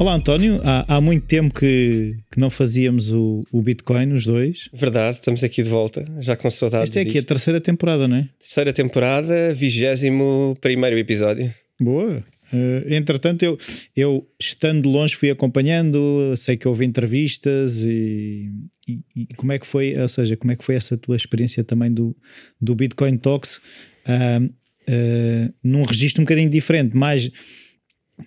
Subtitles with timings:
[0.00, 4.70] Olá António, há, há muito tempo que, que não fazíamos o, o, Bitcoin, os dois.
[4.72, 6.90] Verdade, estamos aqui de volta, já com saudades.
[6.90, 8.28] Esta é aqui a terceira temporada, não é?
[8.38, 11.52] Terceira temporada, vigésimo primeiro episódio.
[11.78, 12.24] Boa.
[12.52, 13.58] Uh, entretanto, eu,
[13.94, 18.50] eu estando longe fui acompanhando, sei que houve entrevistas e,
[18.88, 21.62] e, e, como é que foi, ou seja, como é que foi essa tua experiência
[21.62, 22.16] também do,
[22.60, 23.58] do Bitcoin Talks
[24.06, 24.59] uh,
[24.90, 27.30] uh, num registro um bocadinho diferente, mais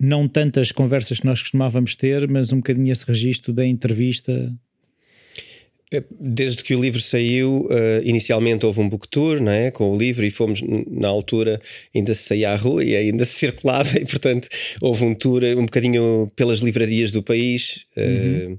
[0.00, 4.52] não tantas conversas que nós costumávamos ter, mas um bocadinho esse registro da entrevista.
[5.92, 9.70] É, desde que o livro saiu, uh, inicialmente houve um book tour não é?
[9.70, 10.60] com o livro e fomos,
[10.90, 11.60] na altura,
[11.94, 14.48] ainda se saía à rua e ainda se circulava, e portanto
[14.80, 17.84] houve um tour um bocadinho pelas livrarias do país.
[17.96, 18.58] Uh,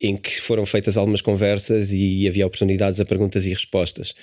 [0.00, 4.14] em que foram feitas algumas conversas e havia oportunidades a perguntas e respostas.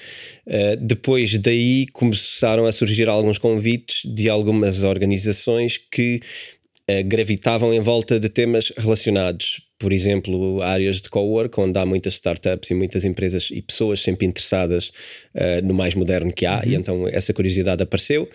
[0.45, 6.19] Uh, depois daí começaram a surgir alguns convites de algumas organizações que
[6.89, 9.61] uh, gravitavam em volta de temas relacionados.
[9.77, 14.25] Por exemplo, áreas de co-work, onde há muitas startups e muitas empresas e pessoas sempre
[14.25, 14.87] interessadas
[15.35, 16.71] uh, no mais moderno que há, uhum.
[16.71, 18.27] e então essa curiosidade apareceu.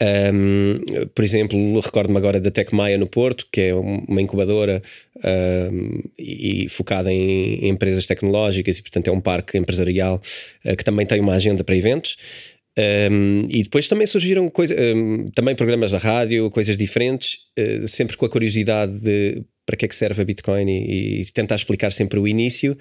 [0.00, 4.82] Um, por exemplo, recordo-me agora da Tecmaia no Porto, que é uma incubadora
[5.24, 10.20] um, e, focada em, em, empresas tecnológicas e, portanto, é um parque empresarial
[10.64, 12.16] uh, que também tem uma agenda para eventos.
[12.78, 14.76] Um, e depois também surgiram coisas,
[15.34, 19.88] também programas da rádio, coisas diferentes, uh, sempre com a curiosidade de para que é
[19.88, 22.78] que serve a Bitcoin e, e tentar explicar sempre o início.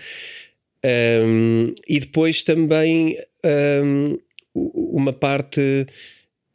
[1.88, 3.18] e depois também
[4.54, 5.88] uma parte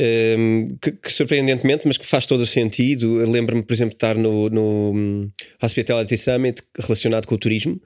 [0.00, 3.16] um, que, que, surpreendentemente, mas que faz todo o sentido.
[3.30, 5.30] Lembro-me, por exemplo, de estar no, no hum,
[5.62, 7.80] Hospitality Summit relacionado com o turismo.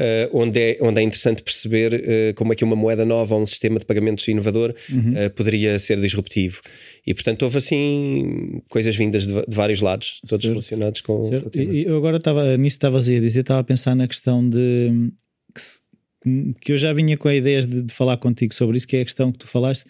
[0.00, 3.42] Uh, onde, é, onde é interessante perceber uh, como é que uma moeda nova ou
[3.42, 5.26] um sistema de pagamentos inovador uhum.
[5.26, 6.60] uh, poderia ser disruptivo.
[7.04, 10.52] E portanto houve assim coisas vindas de, de vários lados, todos certo.
[10.52, 11.50] relacionados com, certo.
[11.50, 15.10] com E eu agora estava, nisso estavas a dizer, estava a pensar na questão de
[15.52, 18.98] que, que eu já vinha com a ideias de, de falar contigo sobre isso, que
[18.98, 19.84] é a questão que tu falaste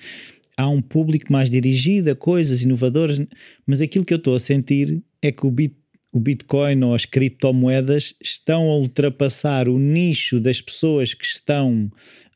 [0.58, 3.20] há um público mais dirigido a coisas inovadoras,
[3.64, 5.76] mas aquilo que eu estou a sentir é que o, bit,
[6.12, 11.88] o Bitcoin ou as criptomoedas estão a ultrapassar o nicho das pessoas que estão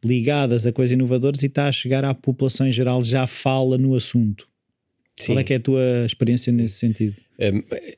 [0.04, 3.96] ligadas a coisas inovadoras e está a chegar à população em geral, já fala no
[3.96, 4.48] assunto.
[5.16, 5.32] Sim.
[5.32, 7.16] Qual é que é a tua experiência nesse sentido?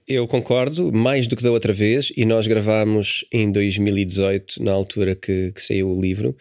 [0.09, 5.15] Eu concordo, mais do que da outra vez, e nós gravámos em 2018, na altura
[5.15, 6.35] que, que saiu o livro,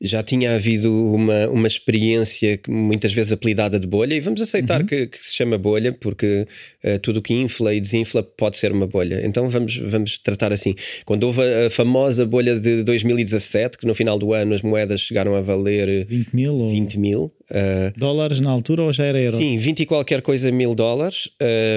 [0.00, 4.86] já tinha havido uma, uma experiência muitas vezes apelidada de bolha, e vamos aceitar uhum.
[4.86, 6.46] que, que, se chama bolha, porque
[6.82, 9.20] uh, tudo o que infla e desinfla pode ser uma bolha.
[9.24, 10.74] Então vamos, vamos tratar assim.
[11.04, 15.02] Quando houve a, a famosa bolha de 2017, que no final do ano as moedas
[15.02, 19.36] chegaram a valer 20 mil, 20 mil uh, dólares na altura ou já era euro?
[19.36, 21.28] Sim, 20 e qualquer coisa mil dólares.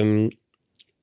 [0.03, 0.29] Um,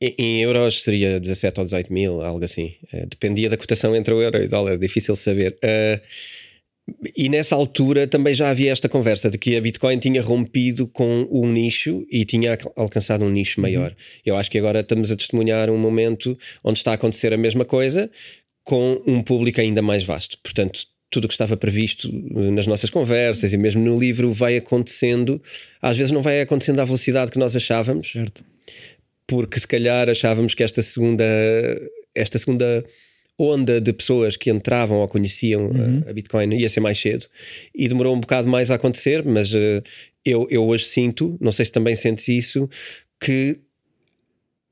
[0.01, 2.77] em euros seria 17 ou 18 mil, algo assim.
[2.93, 5.59] Uh, dependia da cotação entre o euro e o dólar, difícil saber.
[5.63, 6.01] Uh,
[7.17, 11.27] e nessa altura também já havia esta conversa de que a Bitcoin tinha rompido com
[11.31, 13.91] um nicho e tinha alcançado um nicho maior.
[13.91, 13.97] Uhum.
[14.25, 17.65] Eu acho que agora estamos a testemunhar um momento onde está a acontecer a mesma
[17.65, 18.11] coisa
[18.65, 20.39] com um público ainda mais vasto.
[20.43, 24.57] Portanto, tudo o que estava previsto eh, nas nossas conversas e mesmo no livro vai
[24.57, 25.43] acontecendo,
[25.83, 28.13] às vezes não vai acontecendo à velocidade que nós achávamos.
[28.13, 28.45] Certo.
[29.27, 31.25] Porque se calhar achávamos que esta segunda
[32.15, 32.85] esta segunda
[33.41, 36.03] onda de pessoas que entravam ou conheciam uhum.
[36.07, 37.27] a, a, Bitcoin ia ser mais cedo
[37.75, 39.83] e demorou um bocado mais a acontecer, mas uh,
[40.25, 42.69] eu, eu hoje sinto, não sei se também sentes isso,
[43.21, 43.59] que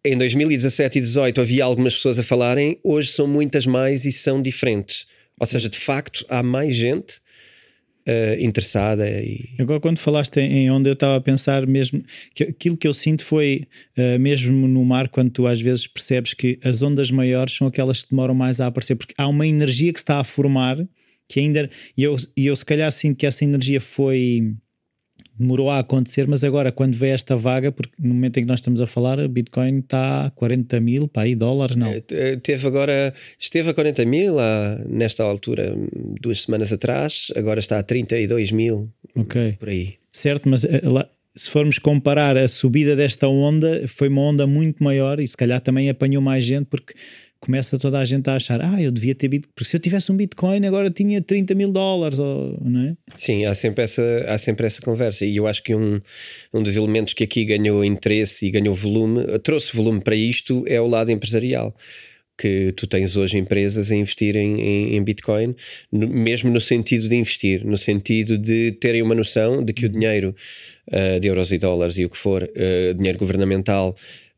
[0.05, 4.41] em 2017 e 2018 havia algumas pessoas a falarem, hoje são muitas mais e são
[4.41, 5.07] diferentes.
[5.39, 7.21] Ou seja, de facto, há mais gente
[8.09, 9.09] uh, interessada.
[9.09, 9.51] E...
[9.59, 12.03] Agora, quando falaste em onde eu estava a pensar mesmo,
[12.35, 16.33] que aquilo que eu sinto foi uh, mesmo no mar, quando tu às vezes percebes
[16.35, 19.93] que as ondas maiores são aquelas que demoram mais a aparecer, porque há uma energia
[19.93, 20.79] que se está a formar
[21.29, 21.69] que ainda.
[21.97, 24.55] E eu, e eu se calhar sinto que essa energia foi
[25.39, 28.61] demorou a acontecer, mas agora quando vê esta vaga, porque no momento em que nós
[28.61, 31.89] estamos a falar, Bitcoin está a 40 mil, para aí, dólares, não?
[32.11, 35.75] É, teve agora, esteve a 40 mil há, nesta altura,
[36.21, 39.53] duas semanas atrás, agora está a 32 mil, okay.
[39.53, 39.95] por aí.
[40.11, 44.83] Certo, mas eh, lá, se formos comparar a subida desta onda, foi uma onda muito
[44.83, 46.95] maior e se calhar também apanhou mais gente, porque
[47.41, 50.11] começa toda a gente a achar, ah, eu devia ter Bitcoin, porque se eu tivesse
[50.11, 52.97] um Bitcoin agora tinha 30 mil dólares, não é?
[53.17, 56.01] Sim, há sempre essa, há sempre essa conversa e eu acho que um,
[56.53, 60.81] um dos elementos que aqui ganhou interesse e ganhou volume, trouxe volume para isto é
[60.81, 61.75] o lado empresarial.
[62.37, 65.57] que tu tens hoje empresas a investir em, em, em Bitcoin,
[65.91, 69.89] no, mesmo no sentido de investir, no sentido de terem uma noção de que o
[69.89, 70.35] dinheiro
[70.89, 73.91] uh, de euros e dólares e o que for, uh, dinheiro governamental,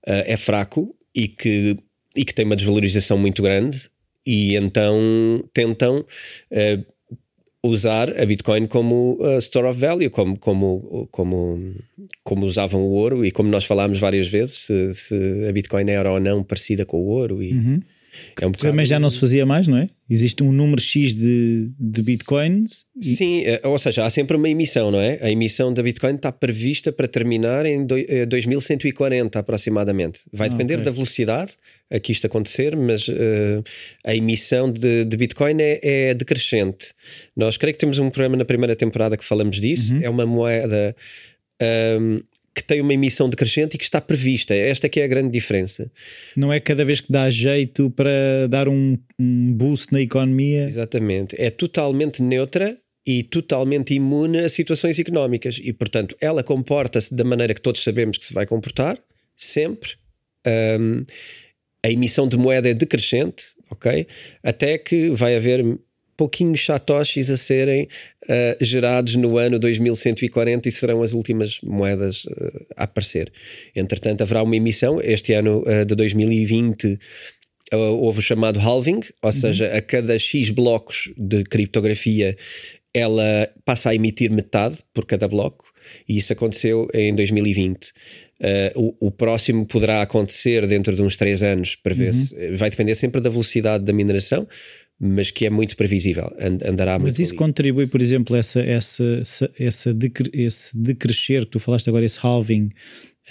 [0.06, 1.76] uh, é fraco e que,
[2.16, 3.90] e que tem uma desvalorização muito grande,
[4.26, 6.04] e então tentam
[7.62, 11.74] usar a Bitcoin como uh, store of value, como, como, como,
[12.24, 16.10] como usavam o ouro e como nós falámos várias vezes, se, se a Bitcoin era
[16.10, 17.42] ou não parecida com o ouro.
[17.42, 17.80] E uhum.
[18.40, 18.52] É um.
[18.52, 19.86] Também já não se fazia mais, não é?
[20.08, 22.84] Existe um número X de, de bitcoins.
[23.00, 23.04] E...
[23.14, 25.18] Sim, eh, ou seja, há sempre uma emissão, não é?
[25.22, 27.94] A emissão da Bitcoin está prevista para terminar em do,
[28.28, 30.20] 2140 eh, aproximadamente.
[30.32, 30.84] Vai ah, depender okay.
[30.84, 31.52] da velocidade
[31.90, 33.62] a que isto acontecer, mas uh,
[34.04, 36.92] a emissão de, de Bitcoin é, é, decrescente.
[37.36, 39.94] Nós creio que temos um programa na primeira temporada que falamos disso.
[39.94, 40.00] Uhum.
[40.02, 40.94] É uma moeda.
[42.00, 42.20] Um,
[42.54, 44.54] que tem uma emissão decrescente e que está prevista.
[44.54, 45.90] Esta que é a grande diferença.
[46.36, 50.66] Não é cada vez que dá jeito para dar um, um boost na economia.
[50.66, 51.36] Exatamente.
[51.38, 52.76] É totalmente neutra
[53.06, 58.18] e totalmente imune a situações económicas e, portanto, ela comporta-se da maneira que todos sabemos
[58.18, 58.98] que se vai comportar,
[59.36, 59.92] sempre.
[60.46, 61.04] Um,
[61.82, 64.06] a emissão de moeda é decrescente, ok?
[64.42, 65.64] Até que vai haver
[66.20, 67.88] pouquinhos satoshis a serem
[68.24, 73.32] uh, gerados no ano 2140 e serão as últimas moedas uh, a aparecer.
[73.74, 75.00] Entretanto, haverá uma emissão.
[75.00, 76.98] Este ano uh, de 2020
[77.72, 79.32] houve o chamado halving, ou uhum.
[79.32, 82.36] seja, a cada X blocos de criptografia
[82.92, 85.64] ela passa a emitir metade por cada bloco,
[86.08, 87.92] e isso aconteceu em 2020.
[88.40, 92.12] Uh, o, o, próximo poderá acontecer dentro de uns 3 anos, para ver uhum.
[92.12, 94.48] se vai depender sempre da velocidade da mineração,
[95.00, 97.12] mas que é muito previsível, andará muito.
[97.12, 97.38] Mas isso ali.
[97.38, 102.70] contribui, por exemplo, essa, essa, essa, essa decre, esse decrescer, tu falaste agora, esse halving,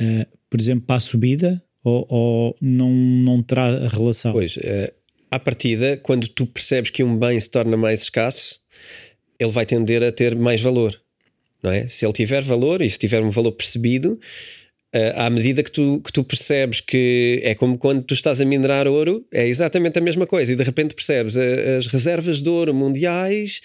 [0.02, 4.32] uh, por exemplo, para a subida ou, ou, não, não terá relação?
[4.32, 4.92] Pois, uh,
[5.30, 8.60] à partida, quando tu percebes que um bem se torna mais escasso,
[9.40, 11.00] ele vai tender a ter mais valor,
[11.62, 11.88] não é?
[11.88, 14.20] Se ele tiver valor e se tiver um valor percebido,
[15.16, 18.88] à medida que tu, que tu percebes que é como quando tu estás a minerar
[18.88, 22.74] ouro, é exatamente a mesma coisa, e de repente percebes uh, as reservas de ouro
[22.74, 23.62] mundiais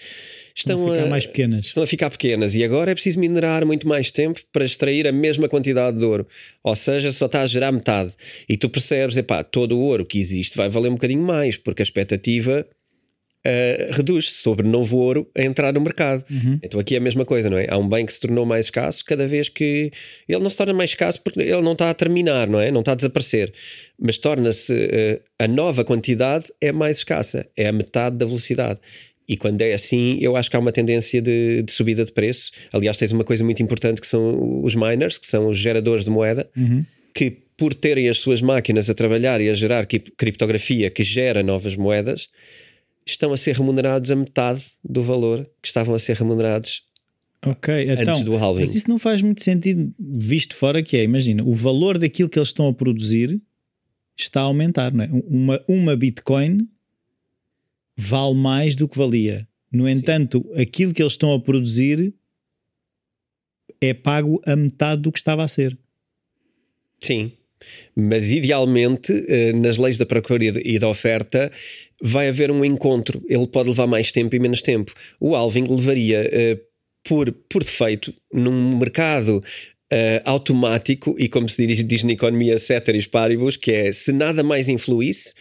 [0.55, 1.65] estão, a ficar mais pequenas.
[1.65, 5.11] Estão a ficar pequenas e agora é preciso minerar muito mais tempo para extrair a
[5.11, 6.27] mesma quantidade de ouro.
[6.63, 8.13] Ou seja, só está a gerar metade.
[8.47, 11.81] E tu percebes, epá, todo o ouro que existe vai valer um bocadinho mais, porque
[11.81, 12.67] a expectativa
[13.45, 16.25] uh, reduz sobre novo ouro a entrar no mercado.
[16.29, 16.59] Uhum.
[16.63, 17.67] Então aqui é a mesma coisa, não é?
[17.69, 19.91] Há um bem que se tornou mais escasso cada vez que
[20.27, 22.71] ele não se torna mais escasso porque ele não está a terminar, não é?
[22.71, 23.53] Não está a desaparecer.
[23.99, 28.79] Mas torna-se uh, a nova quantidade é mais escassa, é a metade da velocidade.
[29.27, 32.51] E quando é assim, eu acho que há uma tendência de, de, subida de preço.
[32.71, 36.11] Aliás, tens uma coisa muito importante que são os miners, que são os geradores de
[36.11, 36.85] moeda, uhum.
[37.13, 41.75] que por terem as suas máquinas a trabalhar e a gerar criptografia que gera novas
[41.75, 42.29] moedas,
[43.05, 46.83] estão a ser remunerados a metade do valor que estavam a ser remunerados
[47.45, 48.61] Ok, então, antes do halving.
[48.61, 52.39] Mas isso não faz muito sentido visto fora que é, imagina, o valor daquilo que
[52.39, 53.39] eles estão a produzir
[54.17, 55.09] está a aumentar, não é?
[55.27, 56.67] Uma, uma Bitcoin
[57.95, 59.47] vale mais do que valia.
[59.71, 60.61] No entanto, Sim.
[60.61, 62.15] aquilo que eles estão a produzir
[63.79, 65.77] é pago a metade do que estava a ser.
[66.99, 67.31] Sim,
[67.95, 71.51] mas idealmente, eh, nas leis da procura e da oferta,
[72.01, 73.23] vai haver um encontro.
[73.27, 74.93] Ele pode levar mais tempo e menos tempo.
[75.19, 76.59] O Alvin levaria, uh,
[77.03, 79.43] por, por defeito, num mercado
[79.91, 84.43] uh, automático e, como se diz, diz na economia, ceteris paribus, que é se nada
[84.43, 85.33] mais influísse,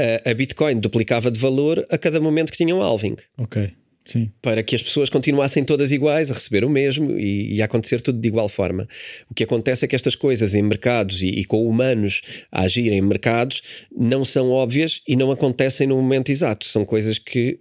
[0.00, 3.16] uh, a Bitcoin duplicava de valor a cada momento que tinha um Alvin.
[3.38, 3.72] Ok.
[4.04, 4.30] Sim.
[4.42, 8.00] para que as pessoas continuassem todas iguais, a receber o mesmo e, e, a acontecer
[8.00, 8.86] tudo de igual forma.
[9.30, 12.20] O que acontece é que estas coisas em mercados e, e, com humanos
[12.52, 13.62] a agir em mercados
[13.96, 16.66] não são óbvias e não acontecem no momento exato.
[16.66, 17.60] São coisas que,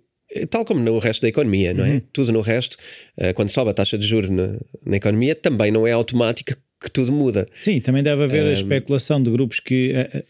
[0.49, 1.91] tal como no resto da economia, não é?
[1.91, 2.01] Uhum.
[2.11, 2.77] Tudo no resto,
[3.17, 6.91] eh, quando sobe a taxa de juros na, na economia, também não é automática que
[6.91, 7.45] tudo muda.
[7.55, 10.23] Sim, também deve haver um, a especulação de grupos que eh, eh,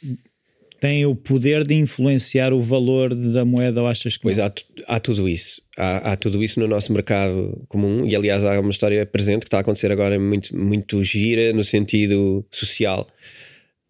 [0.84, 4.52] têm o poder de influenciar o valor da moeda ou achas que Pois há,
[4.86, 5.62] há, tudo isso.
[5.78, 9.48] Há, há, tudo isso no nosso mercado comum e aliás há uma história presente que
[9.48, 13.08] está a acontecer agora muito, muito gira no sentido social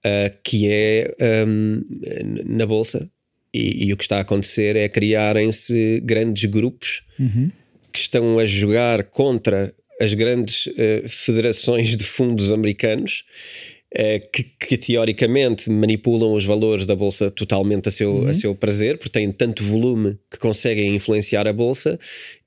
[0.06, 1.16] uh, que é
[1.48, 1.82] um,
[2.46, 3.10] na Bolsa
[3.52, 7.50] e, e, o que está a acontecer é criarem-se grandes grupos uhum.
[7.92, 13.24] que estão a jogar contra as grandes uh, federações de fundos americanos
[14.32, 18.28] que, que, teoricamente manipulam os valores da bolsa totalmente a seu, uhum.
[18.28, 22.00] a seu prazer, porque têm tanto volume que conseguem influenciar a bolsa.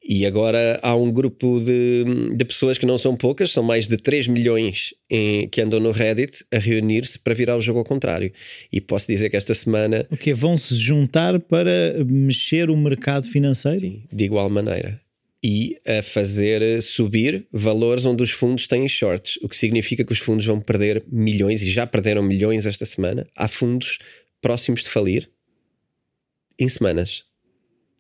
[0.09, 2.05] E agora há um grupo de,
[2.37, 5.91] de pessoas que não são poucas, são mais de 3 milhões em, que andam no
[5.91, 8.33] Reddit a reunir-se para virar o jogo ao contrário.
[8.73, 10.07] E posso dizer que esta semana.
[10.11, 13.81] O que Vão se juntar para mexer o mercado financeiro?
[13.81, 15.06] Sim, de igual maneira
[15.49, 20.19] e a fazer subir valores onde os fundos têm shorts, o que significa que os
[20.19, 23.25] fundos vão perder milhões e já perderam milhões esta semana.
[23.37, 24.01] Há fundos
[24.43, 25.31] próximos de falir
[26.59, 27.23] em semanas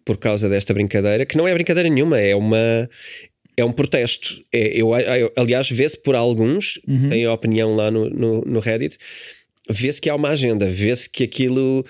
[0.05, 2.91] por causa desta brincadeira, que não é brincadeira nenhuma, é uma
[3.57, 4.43] é um protesto.
[4.53, 7.11] É, eu, eu, aliás, vê-se por alguns, uhum.
[7.11, 8.99] têm a opinião lá no, no, no Reddit,
[9.71, 11.87] vê-se que há uma agenda, vê-se que aquilo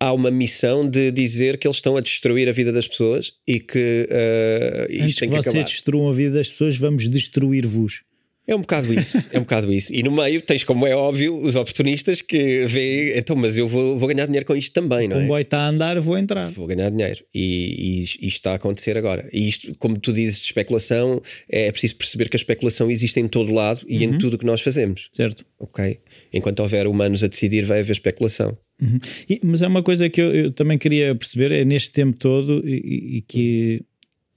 [0.00, 3.60] há uma missão de dizer que eles estão a destruir a vida das pessoas e
[3.60, 8.02] que uh, isto Antes tem que, que vocês destruam a vida das pessoas, vamos destruir-vos.
[8.46, 9.94] É um bocado isso, é um bocado isso.
[9.94, 13.96] E no meio tens, como é óbvio, os oportunistas que veem, então, mas eu vou,
[13.96, 15.24] vou ganhar dinheiro com isto também, não é?
[15.24, 16.50] O boy está a andar, vou entrar.
[16.50, 17.22] Vou ganhar dinheiro.
[17.32, 19.28] E, e, isto está a acontecer agora.
[19.32, 23.28] E isto, como tu dizes, de especulação, é preciso perceber que a especulação existe em
[23.28, 24.14] todo lado e uhum.
[24.14, 25.10] em tudo o que nós fazemos.
[25.12, 25.44] Certo.
[25.58, 26.00] Ok?
[26.32, 28.58] Enquanto houver humanos a decidir, vai haver especulação.
[28.80, 28.98] Uhum.
[29.28, 32.66] E, mas é uma coisa que eu, eu, também queria perceber, é neste tempo todo,
[32.66, 33.84] e, e que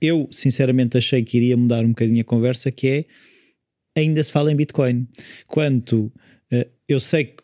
[0.01, 3.05] eu sinceramente achei que iria mudar um bocadinho a conversa, que é
[3.95, 5.07] ainda se fala em Bitcoin.
[5.47, 6.11] Quanto
[6.51, 7.42] uh, eu sei que,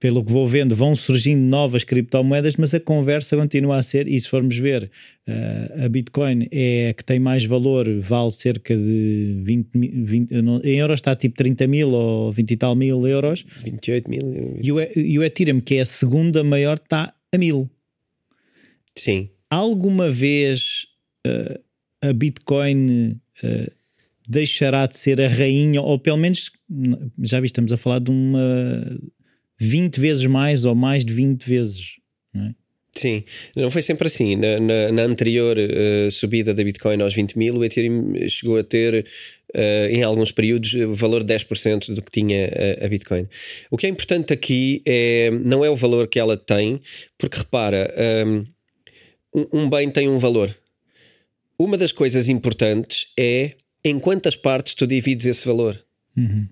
[0.00, 4.20] pelo que vou vendo, vão surgindo novas criptomoedas, mas a conversa continua a ser, e
[4.20, 4.90] se formos ver,
[5.26, 10.76] uh, a Bitcoin é a que tem mais valor, vale cerca de 20, 20 em
[10.76, 13.44] euros está tipo 30 mil ou 20 e tal mil euros.
[13.64, 14.56] 28 mil.
[14.60, 17.68] E o, e o Ethereum, que é a segunda maior, está a mil.
[18.94, 19.30] Sim.
[19.50, 20.86] Alguma vez
[21.26, 21.58] uh,
[22.00, 23.72] a Bitcoin uh,
[24.28, 26.52] deixará de ser a rainha, ou pelo menos,
[27.20, 28.96] já vi, estamos a falar de uma
[29.58, 31.96] 20 vezes mais ou mais de 20 vezes,
[32.32, 32.54] não é?
[32.98, 33.22] Sim,
[33.54, 34.34] não foi sempre assim.
[34.34, 38.64] Na, na, na anterior uh, subida da Bitcoin aos 20 mil, o Ethereum chegou a
[38.64, 39.06] ter,
[39.54, 42.50] uh, em alguns períodos, o valor de 10% do que tinha
[42.80, 43.28] a, a, Bitcoin.
[43.70, 46.80] O que é importante aqui é, não é o valor que ela tem,
[47.16, 47.94] porque repara,
[49.32, 50.56] um, um bem tem um valor.
[51.56, 55.80] Uma das coisas importantes é em quantas partes tu divides esse valor?
[56.16, 56.48] Uhum.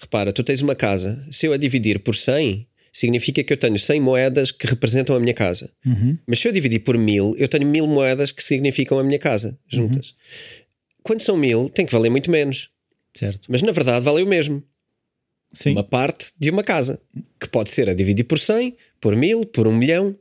[0.00, 3.78] Repara, tu tens uma casa, se eu a dividir por 100, significa que eu tenho
[3.78, 5.70] 100 moedas que representam a minha casa.
[5.84, 6.16] Uhum.
[6.26, 9.58] Mas se eu dividir por mil, eu tenho mil moedas que significam a minha casa,
[9.68, 10.10] juntas.
[10.10, 10.16] Uhum.
[11.02, 12.70] Quando são mil, tem que valer muito menos.
[13.14, 13.40] Certo.
[13.48, 14.62] Mas na verdade valeu mesmo.
[15.52, 15.72] Sim.
[15.72, 17.00] Uma parte de uma casa,
[17.38, 20.16] que pode ser a dividir por 100, por mil, por um milhão.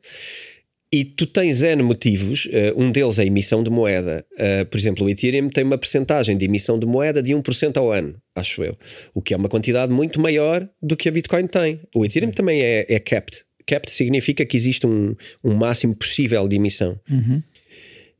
[0.91, 4.25] E tu tens N motivos, uh, um deles é a emissão de moeda.
[4.33, 7.91] Uh, por exemplo, o Ethereum tem uma percentagem de emissão de moeda de 1% ao
[7.91, 8.75] ano, acho eu.
[9.13, 11.79] O que é uma quantidade muito maior do que a Bitcoin tem.
[11.93, 13.43] O Ethereum também é, é capped.
[13.67, 16.99] Capped significa que existe um, um máximo possível de emissão.
[17.07, 17.43] Uhum.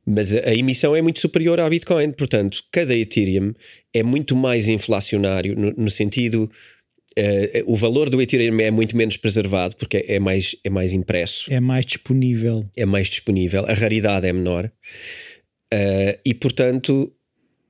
[0.06, 2.12] Mas a, a emissão é muito superior à Bitcoin.
[2.12, 3.56] Portanto, cada Ethereum
[3.92, 6.52] é muito mais inflacionário no, no sentido
[7.18, 10.94] Uh, o valor do Ethereum é muito menos preservado porque é, é, mais, é mais
[10.94, 11.52] impresso.
[11.52, 12.66] É mais disponível.
[12.78, 13.66] É mais disponível.
[13.68, 14.72] A raridade é menor.
[15.74, 17.12] Uh, e, portanto,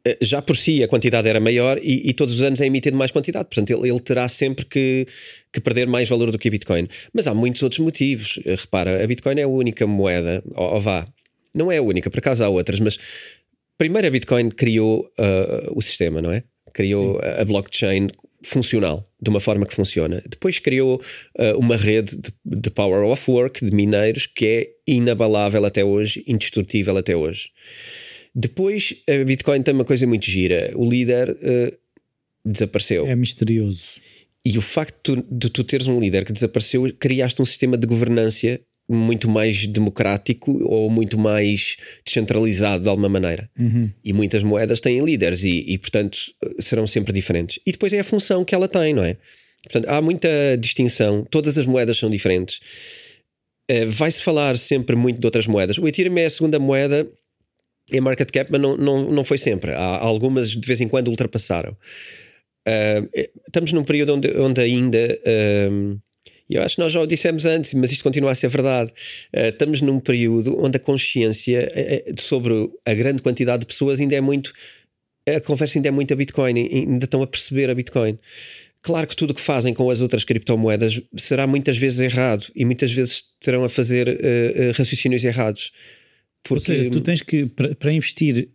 [0.05, 2.97] uh, já por si a quantidade era maior e, e, todos os anos é emitido
[2.97, 3.45] mais quantidade.
[3.45, 5.07] Portanto, ele, ele, terá sempre que,
[5.53, 6.87] que perder mais valor do que a Bitcoin.
[7.13, 8.39] Mas há muitos outros motivos.
[8.45, 11.07] repara, a Bitcoin é a única moeda, ou, ou vá,
[11.53, 12.99] não é a única, por acaso há outras, mas
[13.77, 15.11] primeiro a Bitcoin criou
[15.71, 16.43] o sistema, não é?
[16.71, 17.41] Criou Sim.
[17.41, 18.09] a blockchain
[18.43, 20.23] funcional, de uma forma que funciona.
[20.27, 21.01] Depois criou
[21.37, 26.23] uh, uma rede de, de, power of work, de mineiros, que é inabalável até hoje,
[26.27, 27.49] indestrutível até hoje.
[28.33, 31.77] Depois, a Bitcoin tem uma coisa muito gira: o líder uh,
[32.45, 33.07] desapareceu.
[33.07, 33.99] É misterioso.
[34.43, 37.77] E o facto de tu, de tu teres um líder que desapareceu, criaste um sistema
[37.77, 43.49] de governância muito mais democrático ou muito mais descentralizado de alguma maneira.
[43.57, 43.91] Uhum.
[44.03, 46.17] E muitas moedas têm líderes e, e, portanto,
[46.59, 47.59] serão sempre diferentes.
[47.65, 49.17] E depois é a função que ela tem, não é?
[49.63, 50.29] Portanto, há muita
[50.59, 52.59] distinção, todas as moedas são diferentes.
[53.69, 55.77] Uh, Vai-se falar sempre muito de outras moedas.
[55.77, 57.07] O Ethereum é a segunda moeda
[57.91, 59.71] em market cap, mas não, não, não foi sempre.
[59.71, 61.77] Há algumas de vez em quando ultrapassaram.
[62.67, 65.19] Uh, estamos num período onde, onde ainda.
[65.21, 65.99] Uh,
[66.49, 68.91] e eu acho que nós já o dissemos antes, mas isto continua a ser verdade.
[69.33, 71.71] Uh, estamos num período onde a consciência
[72.09, 74.53] uh, sobre a grande quantidade de pessoas ainda é muito.
[75.27, 78.17] A conversa ainda é muito a Bitcoin, ainda estão a perceber a Bitcoin.
[78.81, 82.63] Claro que tudo o que fazem com as outras criptomoedas será muitas vezes errado e
[82.65, 85.71] muitas vezes terão a fazer uh, raciocínios errados.
[86.43, 86.71] Porque...
[86.71, 88.49] Ou seja, tu tens que, para, para investir,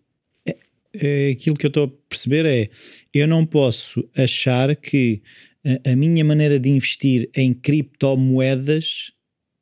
[0.47, 0.57] é,
[0.95, 2.71] é, aquilo que eu estou a perceber é
[3.13, 5.23] eu não posso achar que
[5.65, 9.13] a, a minha maneira de investir em criptomoedas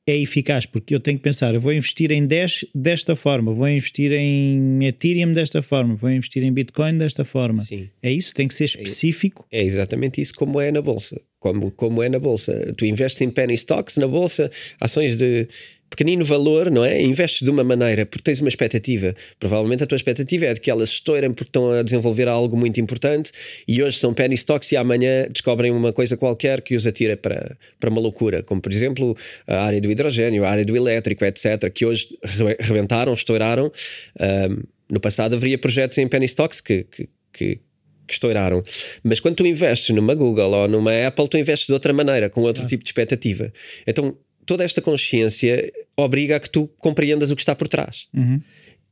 [0.07, 3.69] é eficaz, porque eu tenho que pensar, eu vou investir em 10 desta forma, vou
[3.69, 7.65] investir em Ethereum desta forma, vou investir em Bitcoin desta forma.
[7.65, 7.89] Sim.
[8.03, 8.35] É isso?
[8.35, 9.47] Tem que ser específico?
[9.51, 11.21] É, é exatamente isso como é na Bolsa.
[11.39, 12.75] Como, como é na Bolsa.
[12.77, 15.47] Tu investes em penny stocks na Bolsa, ações de
[15.93, 17.03] pequenino valor, não é?
[17.03, 19.15] Investes de uma maneira porque tens uma expectativa.
[19.39, 22.81] Provavelmente a tua expectativa é de que elas estourem porque estão a desenvolver algo muito
[22.81, 23.31] importante
[23.69, 27.57] e hoje são penny stocks e amanhã descobrem uma coisa qualquer que os atira para,
[27.79, 29.15] para uma loucura, como por exemplo
[29.47, 32.19] a área do hidrogênio, a área do elétrico, etc., que hoje
[32.59, 33.71] rebentaram, estouraram.
[34.19, 37.61] Um, no passado haveria projetos em penny stocks que, que, que
[38.07, 38.63] que estouraram.
[39.03, 42.43] Mas quando tu investes numa Google ou numa Apple, tu investes de outra maneira, com
[42.43, 42.67] outro ah.
[42.67, 43.53] tipo de expectativa.
[43.87, 48.07] Então, toda esta consciência obriga a que tu compreendas o que está por trás.
[48.15, 48.41] Uhum.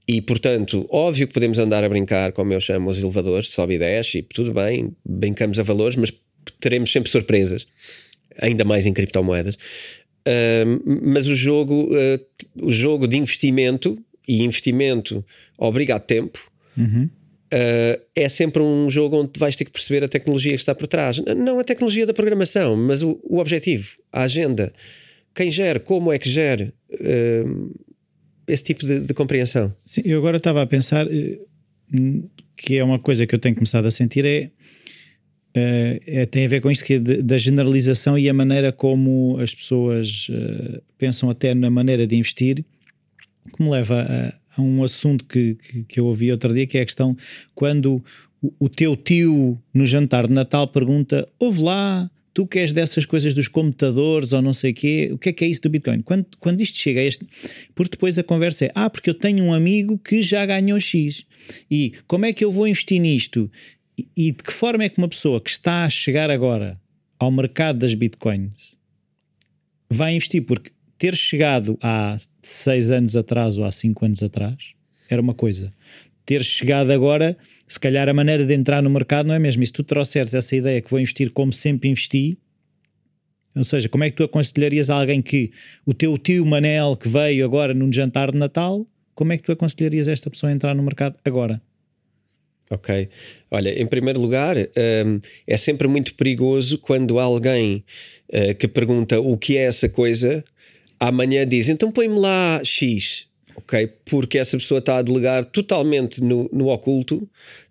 [0.09, 3.79] E, portanto, óbvio que podemos andar a brincar, como eu chamo os elevadores, sobe e
[3.79, 6.13] desce, e tudo bem, brincamos a valores, mas
[6.59, 7.67] teremos sempre surpresas,
[8.39, 9.55] ainda mais em criptomoedas.
[9.55, 15.25] Uh, mas o jogo, uh, o jogo de investimento, e investimento
[15.57, 16.41] obriga a tempo,
[16.77, 17.05] uhum.
[17.05, 20.89] uh, é sempre um jogo onde vais ter que perceber a tecnologia que está por
[20.89, 21.19] trás.
[21.37, 24.73] Não a tecnologia da programação, mas o, o objetivo, a agenda
[25.35, 27.81] quem gera, como é que gera uh,
[28.47, 29.75] esse tipo de, de, compreensão.
[29.85, 33.87] Sim, eu agora estava a pensar uh, que é uma coisa que eu tenho começado
[33.87, 34.51] a sentir é,
[35.57, 38.73] uh, é tem a ver com isto que é de, da generalização e a maneira
[38.73, 42.65] como as pessoas eh, pensam até na maneira de investir,
[43.57, 46.77] que me leva a, a um assunto que, que, que, eu ouvi outro dia, que
[46.77, 47.17] é a questão
[47.55, 48.05] quando
[48.43, 52.11] o, o teu tio no jantar de Natal pergunta, ouve lá
[52.41, 55.33] tu que és dessas coisas dos computadores ou não sei o quê, o que é
[55.33, 56.01] que é isso do Bitcoin?
[56.01, 57.27] Quando, quando isto chega a este.
[57.75, 61.27] Porque depois a conversa é: ah, porque eu tenho um amigo que já ganhou X.
[61.71, 63.51] E como é que eu vou investir nisto?
[63.99, 66.81] E, e de que forma é que uma pessoa que está a chegar agora
[67.19, 68.75] ao mercado das Bitcoins
[69.91, 70.43] vai investir?
[70.43, 74.73] Porque ter chegado há seis anos atrás ou há cinco anos atrás
[75.11, 75.75] era uma coisa.
[76.31, 79.65] Ter chegado agora se calhar a maneira de entrar no mercado não é mesmo.
[79.65, 82.39] E se tu trouxeres essa ideia que vou investir como sempre investi,
[83.53, 85.51] ou seja, como é que tu aconselharias a alguém que
[85.85, 89.51] o teu tio Manel que veio agora num jantar de Natal, como é que tu
[89.51, 91.61] aconselharias esta pessoa a entrar no mercado agora?
[92.71, 93.09] Ok.
[93.51, 97.85] Olha, em primeiro lugar, um, é sempre muito perigoso quando alguém
[98.33, 100.45] uh, que pergunta o que é essa coisa,
[101.01, 103.29] amanhã diz então põe-me lá X
[103.61, 103.91] ok?
[104.05, 107.29] Porque essa pessoa está a delegar totalmente no, no oculto,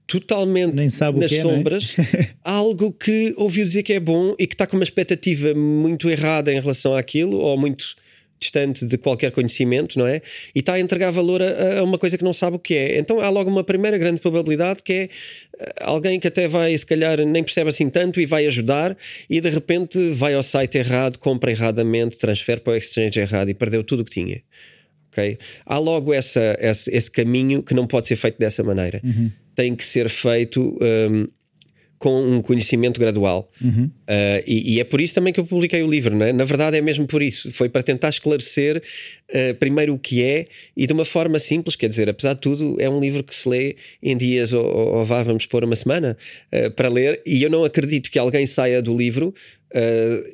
[0.07, 1.41] totalmente nas é, é?
[1.41, 2.29] sombras, é?
[2.43, 6.51] algo que ouviu dizer que é bom e que está com uma expectativa muito errada
[6.51, 7.95] em relação àquilo, ou muito
[8.39, 10.21] distante de qualquer conhecimento, não é?
[10.55, 12.97] E está a entregar valor a, a, uma coisa que não sabe o que é.
[12.97, 15.09] Então há logo uma primeira grande probabilidade que é
[15.59, 18.97] eh, alguém que até vai, se calhar, nem percebe assim tanto e vai ajudar
[19.29, 23.53] e de repente vai ao site errado, compra erradamente, transfere para o exchange errado e
[23.53, 24.41] perdeu tudo o que tinha
[25.65, 29.01] Há logo essa, esse, esse, caminho que não pode ser feito dessa maneira.
[29.03, 29.31] Uhum.
[29.55, 31.27] Tem que ser feito um,
[31.99, 33.51] com um conhecimento gradual.
[33.61, 33.91] Uhum.
[34.07, 36.31] Uh, e, e, é por isso também que eu publiquei o livro, é?
[36.31, 37.51] Na verdade, é mesmo por isso.
[37.51, 38.81] Foi para tentar esclarecer
[39.29, 40.45] uh, primeiro o que é
[40.75, 41.75] e de uma forma simples.
[41.75, 45.05] Quer dizer, apesar de tudo, é um livro que se lê em dias ou, ou
[45.05, 46.17] vá, vamos pôr uma semana
[46.53, 47.21] uh, para ler.
[47.25, 49.35] E eu não acredito que alguém saia do livro.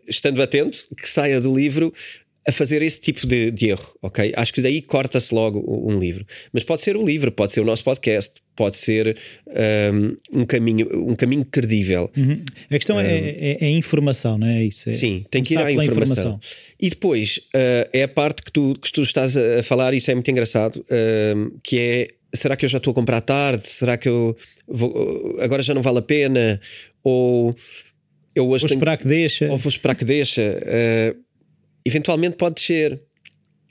[0.08, 1.92] estando atento, que saia do livro
[2.48, 4.32] a fazer esse tipo de, de erro, ok?
[4.36, 6.26] Acho que daí corta-se logo um livro.
[6.54, 9.18] Mas pode ser o livro, pode ser o nosso podcast, pode ser
[9.92, 12.12] um, um caminho, um caminho credível.
[12.16, 12.44] Uhum.
[12.70, 14.90] A questão é, um, é, é, informação, não é isso?
[14.90, 16.04] É sim, tem que ir à informação.
[16.04, 16.40] informação.
[16.80, 20.14] E depois uh, é a parte que tu, que tu estás a falar, isso é
[20.14, 23.68] muito engraçado, uh, que é será que eu já estou a comprar tarde?
[23.68, 26.60] Será que eu vou, agora já não vale a pena?
[27.04, 27.56] Ou
[28.36, 29.50] eu hoje vou tenho, esperar que deixa.
[29.50, 30.42] Ou vou esperar que deixa.
[30.42, 31.25] Uh,
[31.86, 33.02] eventualmente pode ser.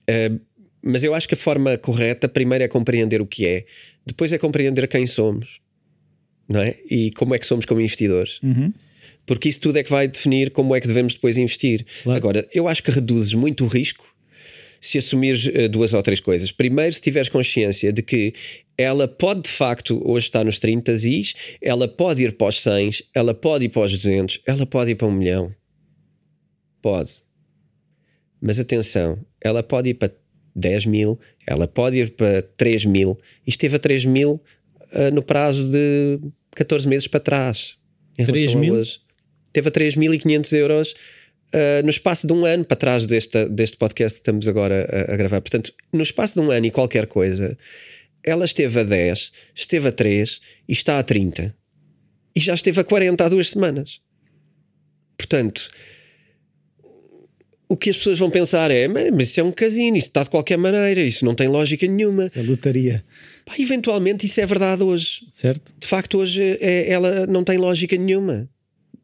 [0.08, 0.40] Uh,
[0.82, 3.64] mas eu acho que a forma correta, primeiro é compreender o que é,
[4.04, 5.60] depois é compreender quem somos,
[6.46, 6.76] não é?
[6.90, 8.38] E como é que somos como investidores.
[8.42, 8.72] Uhum.
[9.24, 11.86] Porque isso tudo é que vai definir como é que devemos depois investir.
[12.02, 12.18] Claro.
[12.18, 14.14] Agora, eu acho que reduzes muito o risco
[14.78, 16.52] se assumires uh, duas ou três coisas.
[16.52, 18.34] Primeiro, se tiveres consciência de que
[18.76, 22.90] ela pode de facto hoje estar nos 30 is, ela pode ir para os 100,
[23.14, 25.54] ela pode ir para os 200, ela pode ir para um milhão.
[26.82, 27.23] Pode.
[28.46, 30.12] Mas atenção, ela pode ir para
[30.54, 33.18] 10 mil, ela pode ir para 3 mil.
[33.46, 34.32] E esteve a 3 mil
[34.92, 36.20] uh, no prazo de
[36.54, 37.78] 14 meses para trás.
[38.18, 38.74] Em 3 mil?
[38.74, 39.00] Hoje.
[39.50, 40.92] Teve a 3.500 euros
[41.54, 45.14] uh, no espaço de um ano para trás deste, deste podcast que estamos agora a,
[45.14, 45.40] a, gravar.
[45.40, 47.56] Portanto, no espaço de um ano e qualquer coisa,
[48.22, 51.56] ela esteve a 10, esteve a 3 e está a 30.
[52.36, 54.02] e já esteve a 40 há duas semanas.
[55.16, 55.70] Portanto,
[57.68, 60.30] o que as pessoas vão pensar é: mas isso é um casino, isso está de
[60.30, 62.26] qualquer maneira, isso não tem lógica nenhuma.
[62.26, 63.04] Isso é lotaria.
[63.44, 65.26] Pá, eventualmente isso é verdade hoje.
[65.30, 65.72] Certo.
[65.78, 68.48] De facto, hoje é, ela não tem lógica nenhuma.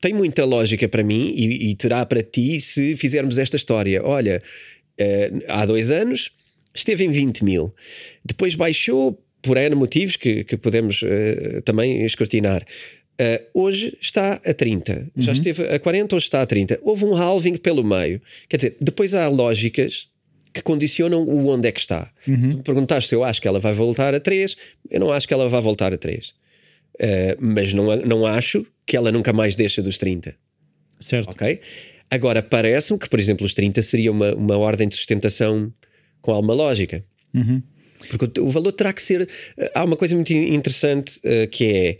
[0.00, 4.02] Tem muita lógica para mim e, e terá para ti se fizermos esta história.
[4.02, 4.42] Olha,
[4.98, 6.30] uh, há dois anos
[6.74, 7.74] esteve em 20 mil,
[8.24, 12.64] depois baixou por N motivos que, que podemos uh, também escrutinar.
[13.20, 15.22] Uh, hoje está a 30, uhum.
[15.22, 16.78] já esteve a 40, hoje está a 30.
[16.80, 18.18] Houve um halving pelo meio.
[18.48, 20.08] Quer dizer, depois há lógicas
[20.54, 22.10] que condicionam o onde é que está.
[22.26, 22.42] Uhum.
[22.42, 24.56] Se tu me perguntares se eu acho que ela vai voltar a 3,
[24.90, 26.28] eu não acho que ela vai voltar a 3.
[26.28, 26.32] Uh,
[27.38, 30.34] mas não, não acho que ela nunca mais deixa dos 30.
[30.98, 31.30] Certo.
[31.30, 31.60] Ok?
[32.10, 35.70] Agora, parece-me que, por exemplo, os 30 seria uma, uma ordem de sustentação
[36.22, 37.04] com alguma lógica.
[37.34, 37.62] Uhum.
[38.08, 39.28] Porque o valor terá que ser.
[39.58, 41.98] Eh, há uma coisa muito interessante uh, que é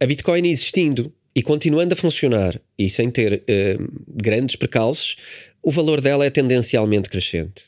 [0.00, 5.16] a Bitcoin existindo e continuando a funcionar e sem ter uh, grandes precalços,
[5.62, 7.64] o valor dela é tendencialmente crescente.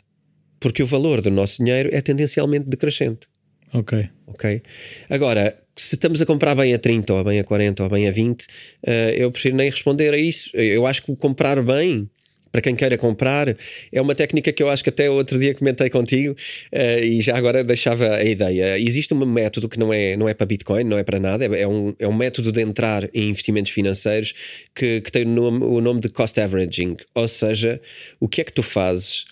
[0.59, 3.27] Porque o valor do nosso dinheiro é tendencialmente decrescente.
[3.73, 4.09] Ok.
[4.27, 4.62] Ok.
[5.09, 8.11] Agora, se estamos a comprar bem a 30, ou bem a 40, ou bem a
[8.11, 8.47] 20, uh,
[9.14, 10.51] eu prefiro nem responder a isso.
[10.57, 12.11] Eu acho que o comprar bem
[12.50, 13.56] para quem queira comprar.
[13.92, 16.34] É uma técnica que eu acho que até outro dia comentei contigo
[16.72, 18.78] uh, e já agora deixava a ideia.
[18.78, 21.62] Existe um método que não é, não é para Bitcoin, não é para nada, é,
[21.62, 24.34] é um, é um método de entrar em investimentos financeiros
[24.74, 26.96] que, que tem o nome, o nome de cost averaging.
[27.14, 27.80] Ou seja,
[28.18, 29.24] o que é que tu fazes?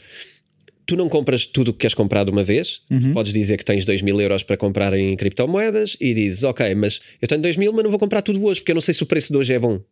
[0.88, 2.80] tu não compras tudo o que queres comprar de uma vez.
[2.90, 3.12] Uhum.
[3.12, 6.98] Podes dizer que tens 2 mil euros para comprar em criptomoedas e dizes, ok, mas
[7.20, 9.02] eu tenho 2 mil, mas não vou comprar tudo hoje porque eu não sei se
[9.02, 9.82] o preço de hoje é bom.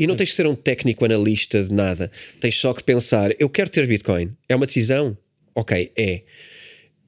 [0.00, 2.10] E não tens que ser um técnico analista de nada.
[2.40, 4.32] Tens só que pensar: eu quero ter Bitcoin.
[4.48, 5.14] É uma decisão?
[5.54, 6.22] Ok, é.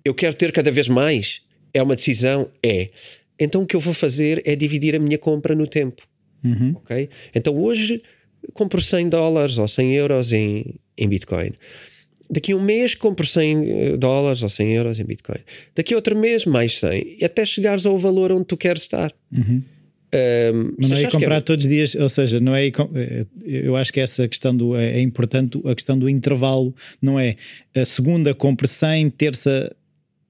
[0.04, 1.40] Eu quero ter cada vez mais?
[1.72, 2.50] É uma decisão?
[2.62, 2.90] É.
[3.38, 6.02] Então o que eu vou fazer é dividir a minha compra no tempo.
[6.44, 6.74] Uhum.
[6.76, 7.08] Ok?
[7.34, 8.02] Então hoje
[8.52, 11.52] compro 100 dólares ou 100 euros em, em Bitcoin.
[12.28, 15.40] Daqui a um mês compro 100 eh, dólares ou 100 euros em Bitcoin.
[15.74, 17.16] Daqui a outro mês mais 100.
[17.20, 19.12] E até chegares ao valor onde tu queres estar.
[19.30, 19.62] Uhum.
[20.14, 21.40] Um, não é comprar é...
[21.40, 22.66] todos os dias, ou seja, não é.
[22.66, 24.76] Eh, eu acho que essa questão do.
[24.76, 27.36] É, é importante a questão do intervalo, não é?
[27.74, 29.74] A segunda compre 100, terça.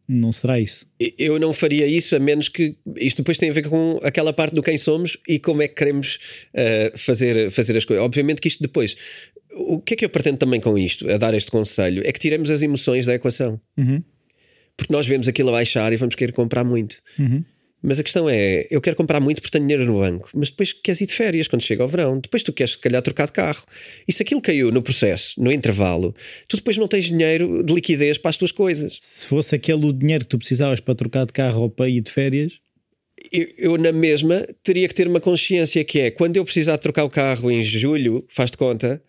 [0.08, 0.84] Não será isso?
[1.16, 2.76] Eu não faria isso, a menos que.
[2.96, 5.74] Isto depois tem a ver com aquela parte do quem somos e como é que
[5.74, 6.18] queremos
[6.54, 8.04] uh, fazer, fazer as coisas.
[8.04, 8.96] Obviamente que isto depois.
[9.54, 12.02] O que é que eu pretendo também com isto, a dar este conselho?
[12.06, 13.60] É que tiremos as emoções da equação.
[13.76, 14.02] Uhum.
[14.76, 16.96] Porque nós vemos aquilo a baixar e vamos querer comprar muito.
[17.18, 17.44] Uhum.
[17.82, 20.72] Mas a questão é, eu quero comprar muito porque tenho dinheiro no banco, mas depois
[20.72, 23.32] queres ir de férias quando chega ao verão, depois tu queres, se calhar, trocar de
[23.32, 23.64] carro.
[24.06, 26.14] E se aquilo caiu no processo, no intervalo,
[26.46, 28.98] tu depois não tens dinheiro de liquidez para as tuas coisas.
[29.00, 32.00] Se fosse aquele o dinheiro que tu precisavas para trocar de carro ou para ir
[32.00, 32.52] de férias,
[33.32, 36.82] eu, eu, na mesma teria que ter uma consciência que é quando eu precisar de
[36.82, 39.02] trocar o carro em julho, faz de conta,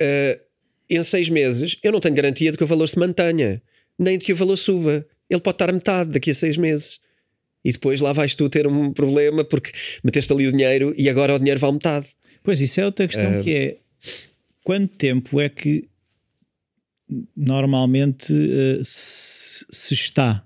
[0.00, 0.40] uh,
[0.88, 3.60] em seis meses eu não tenho garantia de que o valor se mantenha,
[3.98, 5.04] nem de que o valor suba.
[5.28, 7.00] Ele pode estar a metade daqui a seis meses
[7.66, 9.72] e depois lá vais tu ter um problema porque
[10.04, 12.06] meteste ali o dinheiro e agora o dinheiro vale metade.
[12.44, 13.42] Pois isso é outra questão uh...
[13.42, 13.76] que é
[14.62, 15.88] quanto tempo é que
[17.36, 20.44] normalmente uh, se, se, está?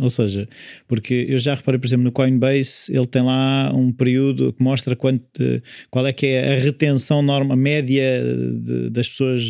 [0.00, 0.48] Ou seja,
[0.88, 4.96] porque eu já reparei, por exemplo, no Coinbase, ele tem lá um período que mostra
[4.96, 8.22] quanto, qual é que é a retenção norma média
[8.58, 9.44] de, das pessoas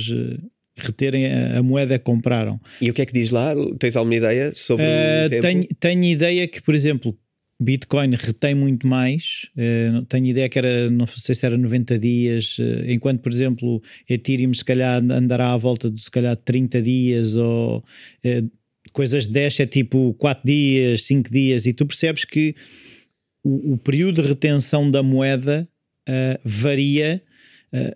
[0.77, 2.61] reterem a, a, moeda que compraram.
[2.81, 3.55] E o que é que diz lá?
[3.79, 7.17] Tens alguma ideia sobre uh, tenho, tenho ideia que, por exemplo,
[7.63, 9.47] Bitcoin retém muito mais.
[9.57, 13.83] Uh, tenho ideia que era, não sei se era 90 dias, uh, enquanto, por exemplo,
[14.09, 18.51] Ethereum se calhar andará à volta de se calhar 30 dias ou uh,
[18.93, 22.55] coisas de 10 é tipo 4 dias, 5 dias, e tu percebes que
[23.45, 25.69] o, o período de retenção da moeda
[26.45, 27.23] varia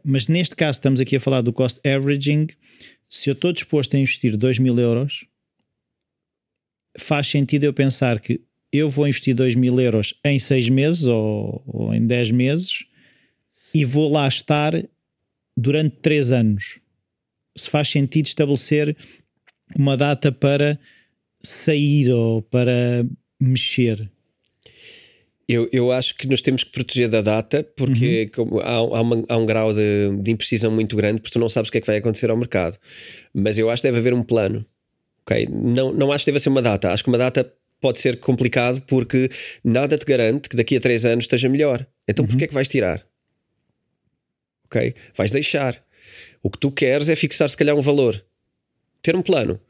[0.05, 2.47] mas neste caso estamos aqui a falar do cost averaging.
[3.09, 5.27] Se eu estou disposto a investir 2 mil euros,
[6.99, 8.40] faz sentido eu pensar que
[8.73, 12.85] eu vou investir 2 mil euros em 6 meses ou, ou em 10 meses
[13.73, 14.73] e vou lá estar
[15.57, 16.81] durante 3 anos.
[17.57, 18.97] Se faz sentido estabelecer
[19.75, 20.79] uma data para
[21.42, 23.07] sair ou para
[23.40, 24.11] mexer.
[25.48, 28.59] Eu, eu acho que nos temos que proteger da data porque uhum.
[28.61, 31.68] há, há, uma, há, um grau de, de, imprecisão muito grande porque tu não sabes
[31.68, 32.76] o que é que vai acontecer ao mercado.
[33.32, 34.66] Mas eu acho que deve haver um plano.
[35.22, 35.46] Okay?
[35.46, 36.90] Não, não acho que deva ser uma data.
[36.90, 39.30] Acho que uma data pode ser complicado porque
[39.62, 41.87] nada te garante que daqui a três anos esteja melhor.
[42.09, 42.28] Então uhum.
[42.28, 43.06] porquê é que vais tirar?
[44.66, 44.94] Ok?
[45.16, 45.80] Vais deixar.
[46.42, 48.24] O que tu queres é fixar se calhar um valor.
[49.00, 49.61] Ter um plano.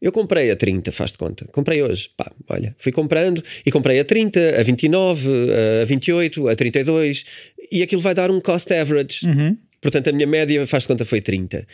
[0.00, 1.46] Eu comprei a 30, faz de conta.
[1.46, 2.10] Comprei hoje.
[2.16, 5.28] Pá, olha, fui comprando e comprei a 30, a 29,
[5.82, 7.24] a 28, a 32
[7.70, 9.26] e aquilo vai dar um cost average.
[9.26, 9.56] Uhum.
[9.80, 11.66] Portanto, a minha média, faz de conta, foi 30.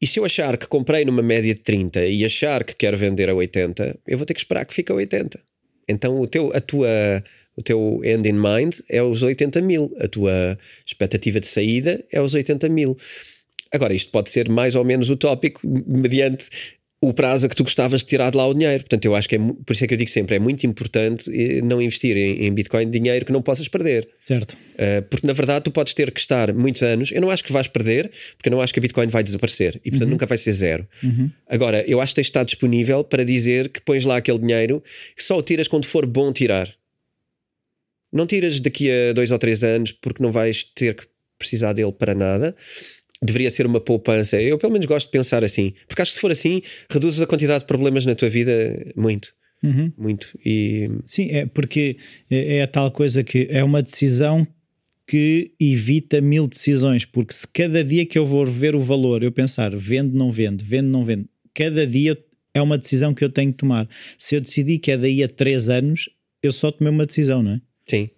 [0.00, 3.30] E se eu achar que comprei numa média de 30 e achar que quero vender
[3.30, 5.38] a 80, eu vou ter que esperar que fique a 80.
[5.88, 6.88] Então, o teu, a tua,
[7.56, 9.94] o teu end in mind é os 80 mil.
[10.00, 12.96] A tua expectativa de saída é os 80 mil.
[13.72, 16.48] Agora, isto pode ser mais ou menos utópico mediante
[17.04, 18.84] o prazo a que tu gostavas de tirar de lá o dinheiro.
[18.84, 21.28] Portanto, eu acho que é, por isso é que eu digo sempre, é muito importante
[21.34, 24.08] eh, não investir em, em Bitcoin dinheiro que não possas perder.
[24.20, 24.52] Certo.
[24.52, 27.10] Uh, porque na verdade tu podes ter que estar muitos anos.
[27.10, 29.80] Eu não acho que vais perder, porque eu não acho que a Bitcoin vai desaparecer
[29.84, 30.12] e portanto Uhum.
[30.12, 30.86] nunca vai ser zero.
[31.48, 34.80] Agora, eu acho que tens de estar disponível para dizer que pões lá aquele dinheiro
[35.16, 36.72] que só o tiras quando for bom tirar.
[38.12, 41.04] Não tiras daqui a dois ou três anos porque não vais ter que
[41.38, 42.54] precisar dele para nada.
[43.22, 44.40] Deveria ser uma poupança.
[44.40, 45.72] Eu pelo menos gosto de pensar assim.
[45.86, 49.32] Porque acho que se for assim, reduzes a quantidade de problemas na tua vida muito.
[49.62, 49.92] Uhum.
[49.96, 50.36] Muito.
[50.44, 51.96] E Sim, é porque
[52.30, 54.46] é, é a tal coisa que é uma decisão
[55.06, 59.30] que evita mil decisões, porque se cada dia que eu vou ver o valor, eu
[59.30, 62.16] pensar vendo, não vendo, vendo, não vendo, cada dia
[62.54, 63.88] é uma decisão que eu tenho que tomar.
[64.18, 66.08] Se eu decidir que é daí a três anos,
[66.42, 67.60] eu só tomei uma decisão, não é?
[67.86, 68.10] sim,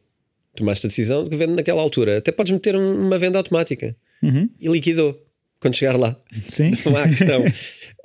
[0.57, 2.19] tomaste a decisão de que vende naquela altura.
[2.19, 3.97] Até podes meter um- uma venda automática.
[4.23, 4.49] Uhum.
[4.59, 5.21] e liquidou
[5.61, 6.21] quando chegar lá.
[6.47, 6.73] Sim.
[6.85, 7.45] Não há questão.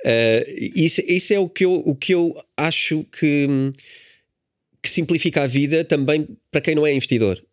[0.02, 3.46] Eh, isso, isso é o que, eu, o que eu acho que,
[4.82, 7.44] que simplifica a vida também para quem não é investidor.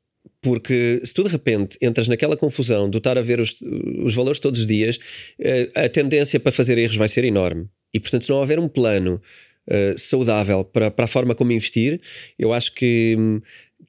[0.42, 3.54] Porque se tu de repente entras naquela confusão de estar a ver os,
[4.02, 4.98] os valores todos os dias,
[5.38, 7.68] eh, a tendência para fazer erros vai ser enorme.
[7.94, 9.22] E portanto, se não houver um plano
[9.68, 12.00] eh, saudável para, para a forma como investir,
[12.40, 13.18] eu acho que,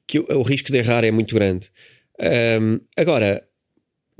[0.05, 1.69] que o, o risco de errar é muito grande.
[2.19, 3.47] Ahm, agora,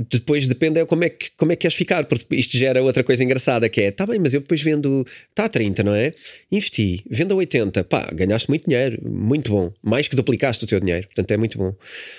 [0.10, 3.04] depois depende é como é que como é que queres ficar, porque isto gera outra
[3.04, 6.14] coisa engraçada que é, tá bem, mas eu depois vendo, está a 30, não é?
[6.50, 10.80] Investi, vendo a 80, pá, ganhaste muito dinheiro, muito bom, mais que duplicaste o teu
[10.80, 11.76] dinheiro, portanto é muito bom.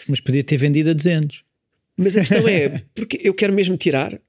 [0.07, 1.43] Mas podia ter vendido a 200.
[1.97, 4.21] Mas a questão é, porque eu quero mesmo tirar.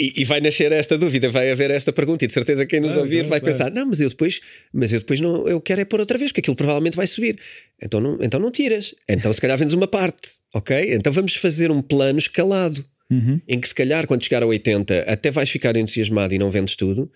[0.00, 2.92] E, e vai nascer esta dúvida, vai haver esta pergunta, e de certeza quem nos
[2.92, 3.54] Claro, ouvir claro, vai claro.
[3.54, 4.40] pensar: não, mas eu depois,
[4.72, 7.38] mas eu depois não, eu quero é pôr outra vez, porque aquilo provavelmente vai subir.
[7.82, 8.94] Então não, então não tiras.
[9.06, 10.94] Então se calhar vendes uma parte, ok?
[10.94, 13.40] Então vamos fazer um plano escalado Uhum.
[13.48, 16.76] em que se calhar quando chegar a 80 até vais ficar entusiasmado e não vendes
[16.76, 17.10] tudo,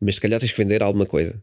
[0.00, 1.42] mas se calhar tens que vender alguma coisa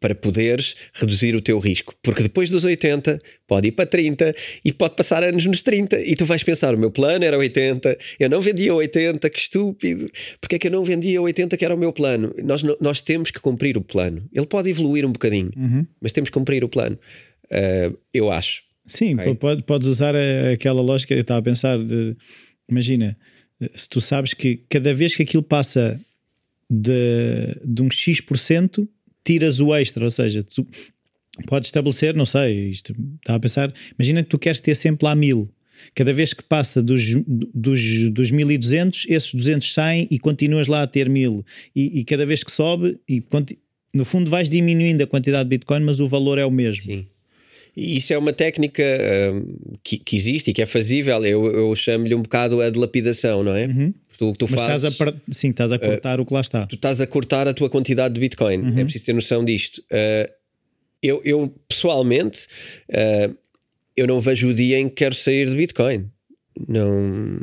[0.00, 1.94] para poderes reduzir o teu risco.
[2.02, 6.16] Porque depois dos 80 pode ir para 30 e pode passar anos nos 30 e
[6.16, 10.10] tu vais pensar: o meu plano era 80, eu não vendia 80, que estúpido.
[10.40, 12.34] Porque é que eu não vendia 80 que era o meu plano?
[12.42, 14.28] Nós, nós temos que cumprir o plano.
[14.32, 15.86] Ele pode evoluir um bocadinho, Uhum.
[16.00, 16.98] mas temos que cumprir o plano.
[17.48, 18.62] Ah, eu acho.
[18.84, 19.34] Sim, Ok.
[19.36, 21.14] pode- podes usar a- aquela lógica.
[21.14, 22.16] Eu estava a pensar, de-
[22.72, 23.16] imagina,
[23.74, 26.00] se tu sabes que cada vez que aquilo passa
[26.68, 28.88] de, de um X%,
[29.24, 30.66] tiras o extra, ou seja, tu
[31.46, 32.94] podes estabelecer, não sei, isto
[33.26, 35.48] a pensar, imagina que tu queres ter sempre lá mil.
[35.94, 40.86] Cada vez que passa dos, dos, dos 1200, esses 200 saem e continuas lá a
[40.86, 41.44] ter mil.
[41.74, 43.22] E, e cada vez que sobe, e
[43.92, 46.84] no fundo vais diminuindo a quantidade de Bitcoin, mas o valor é o mesmo.
[46.84, 47.06] Sim.
[47.76, 48.82] E isso é uma técnica
[49.32, 51.24] hum, que, que existe e que é fazível.
[51.24, 53.66] Eu, eu chamo-lhe um bocado a dilapidação, não é?
[54.18, 54.50] Tu, que tu Uhum.
[54.50, 56.66] Mas fazes, estás a, sim, estás a cortar o que lá está.
[56.66, 58.58] tu estás a cortar a tua quantidade de Bitcoin.
[58.58, 58.78] Uhum.
[58.78, 59.78] É preciso ter noção disto.
[59.90, 60.30] Uh,
[61.02, 62.46] eu, eu, pessoalmente,
[62.90, 63.34] uh,
[63.96, 66.08] eu não vejo o dia em que quero sair de Bitcoin.
[66.68, 67.40] Não,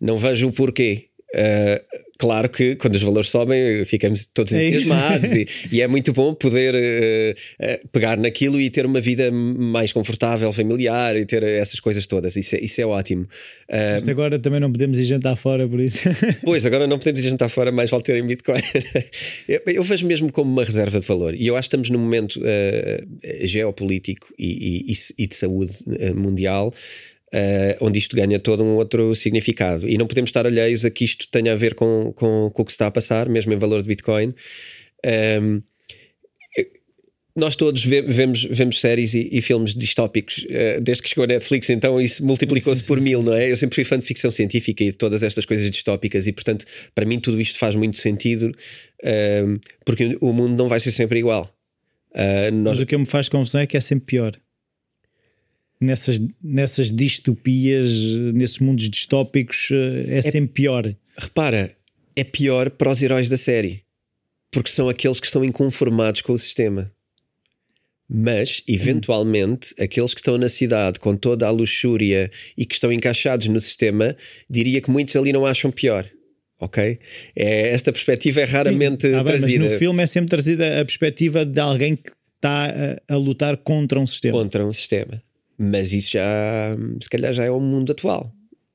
[0.00, 1.05] não vejo o porquê.
[1.34, 1.80] Uh,
[2.18, 6.32] claro que quando os valores sobem ficamos todos É entusiasmados e, e é muito bom
[6.32, 11.80] poder uh, uh, pegar naquilo e ter uma vida mais confortável, familiar e ter essas
[11.80, 12.36] coisas todas.
[12.36, 13.26] Isso é, isso é ótimo.
[13.96, 15.98] Isto agora também não podemos ir jantar fora, por isso.
[16.44, 18.60] Pois, agora não podemos ir jantar fora, mais vale ter em Bitcoin.
[19.48, 21.34] eu, eu vejo mesmo como uma reserva de valor.
[21.34, 22.40] E eu acho que estamos num momento
[23.42, 25.72] geopolítico e, e- e de saúde
[26.14, 26.72] mundial
[27.36, 29.88] uh, onde isto ganha todo um outro significado.
[29.88, 32.64] E não podemos estar alheios a que isto tenha a ver com, com, com o
[32.64, 34.34] que se está a passar, mesmo em valor de Bitcoin.
[35.42, 35.62] Um,
[37.36, 41.26] nós todos ve- vemos, vemos séries e, e filmes distópicos eh, desde que chegou a
[41.26, 43.52] Netflix, então isso multiplicou-se por mil, não é?
[43.52, 46.64] Eu sempre fui fã de ficção científica e de todas estas coisas distópicas, e portanto,
[46.94, 48.56] para mim, tudo isto faz muito sentido,
[49.02, 51.54] ehm, porque o mundo não vai ser sempre igual.
[52.54, 54.40] Nós, Mas o que me faz confusão é que é sempre pior.
[55.80, 57.90] Nessas, nessas distopias,
[58.32, 60.94] nesses mundos distópicos, eh, é sempre pior.
[61.18, 61.76] repara,
[62.14, 63.82] é pior para os heróis da série,
[64.50, 66.90] porque são aqueles que estão inconformados com o sistema.
[68.08, 73.48] Mas, eventualmente, aqueles que estão na cidade com toda a luxúria e que estão encaixados
[73.48, 74.16] no sistema,
[74.48, 76.08] diria que muitos ali não acham pior.
[76.60, 76.98] ok?
[77.34, 80.84] É, esta perspectiva é raramente Ah, bem, mas trazida no filme é sempre trazida a
[80.84, 82.66] perspectiva de alguém que está
[83.08, 84.38] a, a lutar contra um sistema.
[84.38, 85.20] contra um sistema.
[85.58, 88.32] Mas isso já, se calhar, já é o mundo atual.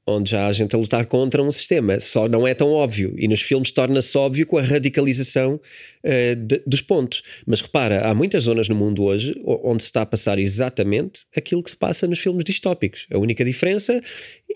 [0.07, 3.13] Onde já há gente a lutar contra um sistema, só não é tão óbvio.
[3.17, 5.61] E nos filmes torna-se óbvio com a radicalização
[6.03, 7.21] eh, de- dos pontos.
[7.45, 11.61] Mas repara, há muitas zonas no mundo hoje onde se está a passar exatamente aquilo
[11.61, 13.05] que se passa nos filmes distópicos.
[13.13, 14.01] A única diferença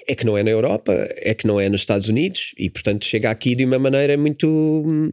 [0.07, 3.05] é que não é na Europa, é que não é nos Estados Unidos e, portanto,
[3.05, 5.11] chega aqui de uma maneira muito hum,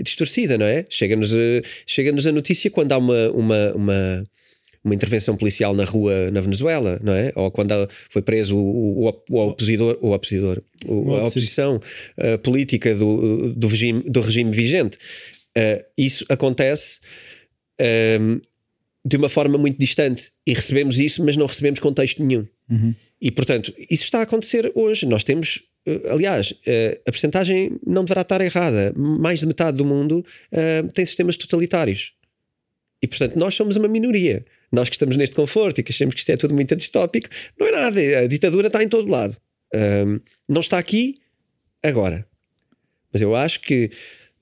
[0.00, 0.84] distorcida, não é?
[0.88, 1.38] Chega-nos a,
[1.86, 4.24] chega-nos a notícia quando há uma, uma, uma,
[4.82, 7.32] uma intervenção policial na rua na Venezuela, não é?
[7.36, 11.76] Ou quando foi preso o, o, o opositor, o opositor o- a oposição
[12.16, 14.96] uh, política do, do, regime, do regime vigente.
[15.56, 17.00] Uh, isso acontece
[18.20, 18.40] um,
[19.04, 22.46] de uma forma muito distante e recebemos isso, mas não recebemos contexto nenhum.
[22.70, 22.94] Uhum.
[23.20, 25.04] E portanto, isso está a acontecer hoje.
[25.06, 26.54] Nós temos, eh, aliás,
[27.06, 28.94] a percentagem não deverá estar errada.
[28.96, 30.24] Mais de metade do mundo
[30.94, 32.12] tem sistemas totalitários.
[33.02, 34.44] E portanto, nós somos uma minoria.
[34.72, 37.28] Nós que estamos neste conforto e que achamos que isto é tudo muito distópico,
[37.58, 38.00] não é nada.
[38.20, 39.36] A ditadura está em todo lado.
[39.74, 41.18] Ahm, não está aqui
[41.82, 42.26] agora.
[43.12, 43.90] Mas eu acho que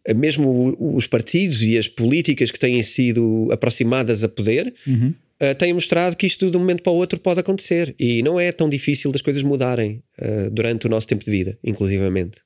[0.05, 5.15] eh, mesmo os partidos e as políticas que têm sido aproximadas a poder Uhum.
[5.41, 8.39] uh, têm mostrado que isto de um momento para o outro pode acontecer e não
[8.39, 12.41] é tão difícil das coisas mudarem uh, durante o nosso tempo de vida, inclusivamente.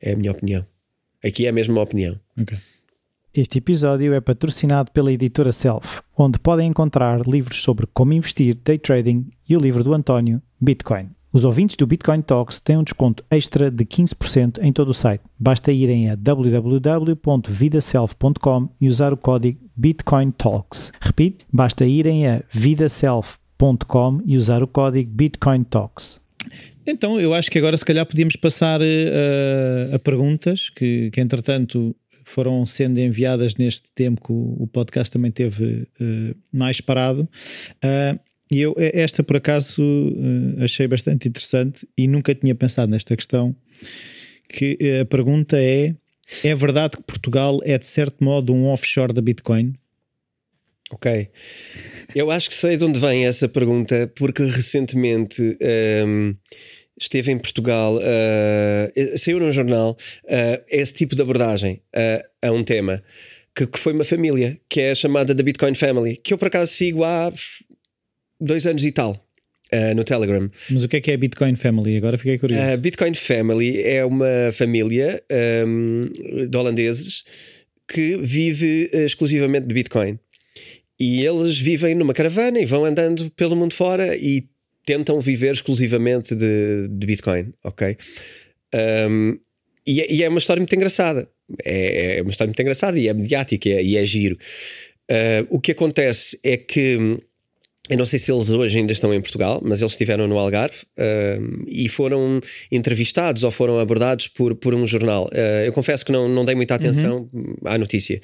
[0.00, 0.66] É a minha opinião.
[1.24, 2.20] Aqui é mesmo uma opinião.
[2.38, 2.56] Ok.
[3.36, 8.78] Este episódio é patrocinado pela editora Self, onde podem encontrar livros sobre como investir, day
[8.78, 11.10] trading e o livro do António, Bitcoin.
[11.30, 15.22] Os ouvintes do Bitcoin Talks têm um desconto extra de 15% em todo o site.
[15.38, 20.90] Basta irem a www.vidaself.com e usar o código Bitcoin Talks.
[20.98, 26.18] Repito, basta irem a vidaself.com e usar o código Bitcoin Talks.
[26.86, 31.20] Então, eu acho que agora se calhar podíamos passar eh, a, a perguntas que, que,
[31.20, 31.94] entretanto,
[32.26, 37.26] foram sendo enviadas neste tempo que o, podcast também teve eh, mais parado.
[37.80, 38.18] Ah,
[38.50, 43.54] e eu, esta, por acaso, eh, achei bastante interessante e nunca tinha pensado nesta questão.
[44.48, 45.94] Que eh, a pergunta é:
[46.42, 49.74] é verdade que Portugal é, de certo modo, um offshore da Bitcoin?
[50.90, 51.28] Ok.
[52.14, 55.56] Eu acho que sei de onde vem essa pergunta, porque recentemente
[56.06, 56.34] um,
[56.98, 62.62] esteve em Portugal, uh, saiu num jornal uh, esse tipo de abordagem uh, a um
[62.64, 63.02] tema,
[63.54, 66.72] que, que, foi uma família, que é chamada da Bitcoin Family, que eu por acaso
[66.72, 67.32] sigo há
[68.40, 69.22] dois anos e tal.
[69.96, 70.50] no Telegram.
[70.70, 71.96] Mas o que é que é Bitcoin Family?
[71.96, 72.62] Agora fiquei curioso.
[72.62, 75.22] A Bitcoin Family é uma família
[75.66, 76.08] um,
[76.48, 77.24] de holandeses
[77.88, 80.18] que vive exclusivamente de Bitcoin.
[80.98, 84.46] E eles vivem numa caravana e vão andando pelo mundo fora e
[84.86, 87.98] tentam viver exclusivamente de, de Bitcoin, ok?
[89.10, 89.38] Um,
[89.86, 91.28] e, é, e, é uma história muito engraçada.
[91.64, 94.38] É, é, uma história muito engraçada e é mediática e é, e é giro.
[95.10, 97.20] Uh, o que acontece é que
[97.88, 100.78] eu não sei se eles hoje ainda estão em Portugal, mas eles estiveram no Algarve
[100.98, 105.26] uh, e foram entrevistados ou foram abordados por, por um jornal.
[105.26, 107.54] Uh, eu confesso que não, não dei muita atenção uhum.
[107.64, 108.20] à notícia.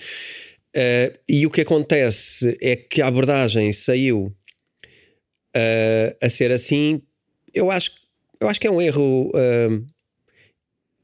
[0.76, 4.34] Uh, e o que acontece é que a abordagem saiu
[5.56, 7.02] uh, a ser assim.
[7.52, 7.90] Eu acho,
[8.40, 9.30] eu acho que é um erro.
[9.30, 9.84] Uh,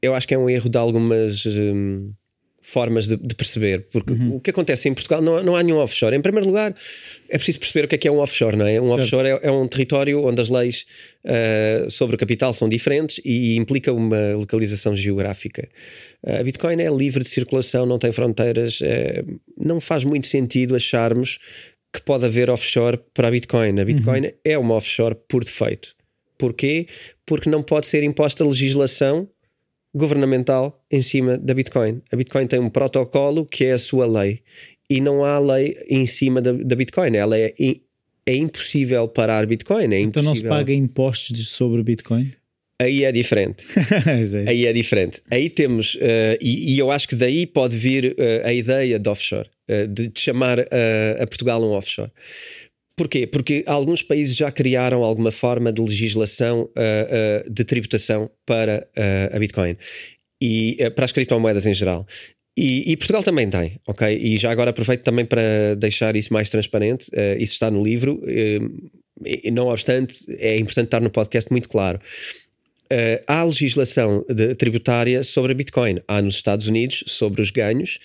[0.01, 2.11] eu acho que é um erro de algumas um,
[2.61, 4.35] formas de, de, perceber, porque uhum.
[4.35, 6.15] o que acontece em Portugal não, não há nenhum offshore.
[6.15, 6.73] Em primeiro lugar,
[7.27, 8.79] é preciso perceber o que é que é um offshore, não é?
[8.79, 9.01] Um certo.
[9.01, 10.85] offshore é, é, um território onde as leis
[11.89, 15.67] sobre o capital são diferentes e implica uma localização geográfica.
[16.25, 19.23] A Bitcoin é livre de circulação, não tem fronteiras, é,
[19.57, 21.39] não faz muito sentido acharmos
[21.93, 23.79] que pode haver offshore para a Bitcoin.
[23.79, 24.31] A Bitcoin uhum.
[24.43, 25.95] é uma offshore por defeito.
[26.37, 26.87] Porquê?
[27.25, 29.27] Porque não pode ser imposta legislação
[29.93, 32.01] governamental em cima da Bitcoin.
[32.11, 34.41] A Bitcoin tem um protocolo que é a sua lei
[34.89, 37.15] e não há lei em cima da, da Bitcoin.
[37.15, 37.53] Ela é,
[38.25, 39.93] é impossível parar Bitcoin.
[39.93, 40.23] É então impossível.
[40.23, 42.31] não se paga impostos sobre Bitcoin?
[42.81, 43.65] Aí é diferente.
[44.47, 45.21] aí é diferente.
[45.29, 49.09] Aí temos, uh, e, e, eu acho que daí pode vir uh, a ideia de
[49.09, 52.09] offshore, uh, de, chamar a Portugal um offshore.
[52.95, 53.27] Porquê?
[53.27, 56.69] Porque alguns países já criaram alguma forma de legislação
[57.49, 58.85] de tributação para
[59.31, 59.77] a Bitcoin
[60.41, 62.05] e para as criptomoedas em geral.
[62.57, 64.19] E, e, Portugal também tem, ok?
[64.21, 67.09] E já agora aproveito também para deixar isso mais transparente.
[67.37, 68.21] isso está no livro.
[69.49, 72.01] não obstante, é importante estar no podcast muito claro.
[72.91, 76.01] Uh, há legislação de, tributária sobre a Bitcoin.
[76.07, 77.99] Há nos Estados Unidos sobre os ganhos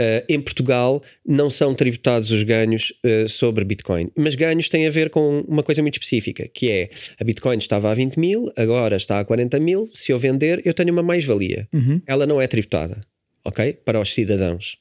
[0.00, 4.90] Uh, em Portugal não são tributados os ganhos uh, sobre Bitcoin, mas ganhos têm a
[4.90, 8.94] ver com uma coisa muito específica, que é a Bitcoin estava a 20 mil, agora
[8.94, 11.66] está a 40 mil, se eu vender eu tenho uma mais-valia.
[11.72, 12.00] Uhum.
[12.06, 13.00] Ela não é tributada,
[13.44, 13.72] ok?
[13.84, 14.78] Para os cidadãos.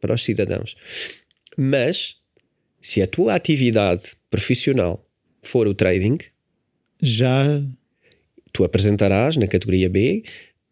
[0.00, 0.74] Para os cidadãos.
[1.58, 2.16] Mas,
[2.80, 5.06] se a tua atividade profissional
[5.42, 6.16] for o trading,
[7.02, 7.62] Já.
[8.54, 10.22] Tu apresentarás na categoria B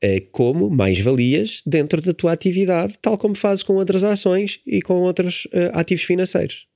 [0.01, 5.01] eh, como mais-valias dentro da tua atividade, tal como fazes com outras ações e com
[5.01, 6.67] outros eh, ativos financeiros.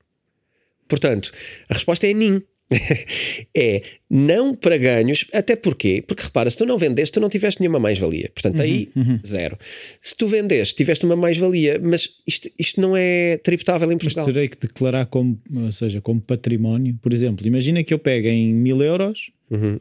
[0.86, 1.32] Portanto,
[1.68, 2.42] a resposta é NIM.
[3.56, 3.80] é
[4.10, 7.78] não para ganhos, até porque, porque repara, se tu não vendeste, tu não tiveste nenhuma
[7.78, 9.20] mais-valia, portanto, aí uhum.
[9.24, 9.56] zero.
[10.02, 14.26] Se tu vendeste, tiveste uma mais-valia, mas isto, isto não é tributável em Mas Portugal.
[14.26, 16.98] terei que declarar como, ou seja, como património.
[17.00, 19.78] Por exemplo, imagina que eu pego em mil euros Uhum.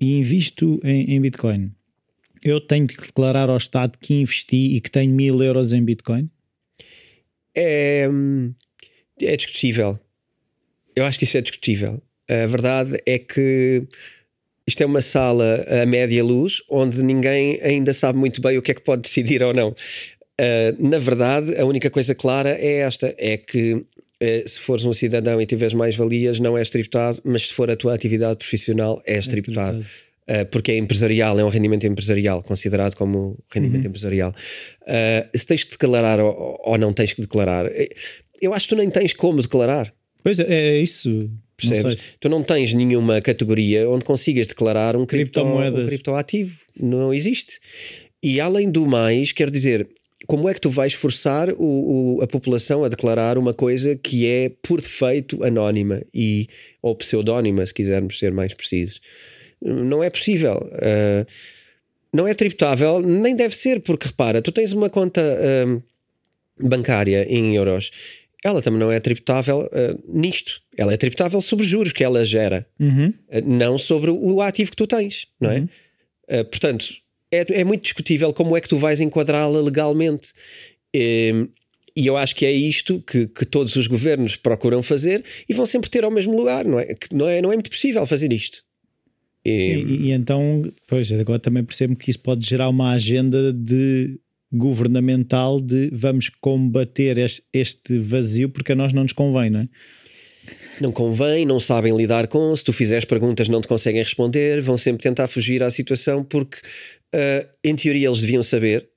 [0.00, 1.72] E invisto em, em Bitcoin.
[2.42, 6.30] Eu tenho que declarar ao Estado que investi e que tenho mil euros em Bitcoin?
[7.54, 8.54] É, hum,
[9.20, 9.98] é discutível.
[10.94, 12.02] Eu acho que isso é discutível.
[12.28, 13.86] A verdade é que
[14.66, 18.72] isto é uma sala a média luz onde ninguém ainda sabe muito bem o que
[18.72, 19.74] é que pode decidir ou não.
[20.38, 23.84] Ah, na verdade, a única coisa clara é esta: é que
[24.46, 27.76] se fores um cidadão e tiveres mais valias, não és tributado, mas se for a
[27.76, 29.84] tua atividade profissional, és tributado.
[30.28, 34.34] Uh, porque é empresarial, é um rendimento empresarial, considerado como rendimento empresarial.
[34.82, 37.90] Uh, se tens que declarar ou, ou não tens que declarar, eh,
[38.42, 39.94] eu acho que tu nem tens como declarar.
[40.24, 41.08] Pois é, é isso.
[41.08, 41.92] Não Percebes?
[41.92, 42.02] sei.
[42.18, 46.58] Tu não tens nenhuma categoria onde consigas declarar um, cripto, um criptoativo.
[46.78, 47.60] Não existe.
[48.22, 49.88] E além do mais, quer dizer,
[50.26, 54.26] como é que tu vais forçar o- o- a população a declarar uma coisa que
[54.26, 56.48] é por defeito anónima e,
[56.82, 59.00] ou pseudónima, se quisermos ser mais precisos?
[59.62, 60.68] Não é possível.
[60.74, 61.26] Ah,
[62.12, 65.80] não é tributável, nem deve ser, porque repara, tu tens uma conta ah,
[66.60, 67.90] bancária em euros.
[68.44, 70.60] Ela também não é tributável ah, nisto.
[70.76, 73.12] Ela é tributável sobre os juros que ela gera, Uhum.
[73.44, 75.58] não sobre o ativo que tu tens, não é?
[75.60, 75.68] Uhum.
[76.28, 76.86] Uh, portanto,
[77.30, 80.32] é, é muito discutível como é que tu vais enquadrá-la legalmente.
[80.94, 81.48] Um,
[81.94, 85.64] e eu acho que é isto que, que todos os governos procuram fazer e vão
[85.64, 86.94] sempre ter ao mesmo lugar, não é?
[86.94, 88.62] Que não é, não é muito possível fazer isto.
[89.44, 93.52] E- Sim, e, e então, pois, agora também percebo que isso pode gerar uma agenda
[93.52, 94.18] de
[94.52, 99.68] governamental de vamos combater este, este vazio porque a nós não nos convém, não é?
[100.80, 102.54] Não convém, não sabem lidar com.
[102.54, 106.58] Se tu fizeres perguntas, não te conseguem responder, vão sempre tentar fugir à situação porque,
[107.14, 108.88] uh, em teoria, eles deviam saber.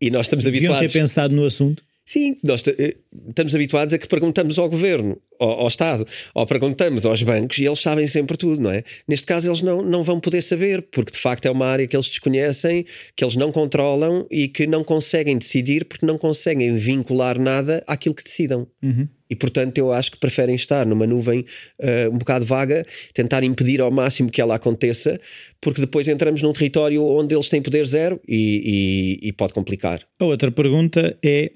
[0.00, 0.92] E nós estamos Deviam habituados.
[0.92, 1.82] ter pensado no assunto.
[2.04, 2.96] Sim, nós eh,
[3.28, 6.06] estamos habituados a que perguntamos ao governo, ao, ao Estado,
[6.36, 8.84] ou perguntamos aos bancos e eles sabem sempre tudo, não é?
[9.08, 11.96] Neste caso, eles não, não vão poder saber, porque de facto é uma área que
[11.96, 17.40] eles desconhecem, que eles não controlam e que não conseguem decidir porque não conseguem vincular
[17.40, 18.68] nada àquilo que decidam.
[18.80, 19.08] Uhum.
[19.28, 21.44] E portanto, eu acho que preferem estar numa nuvem
[21.78, 25.20] eh, um bocado vaga, tentar impedir ao máximo que ela aconteça,
[25.60, 30.00] porque depois entramos num território onde eles têm poder zero e, e- e pode complicar.
[30.18, 31.52] A outra pergunta é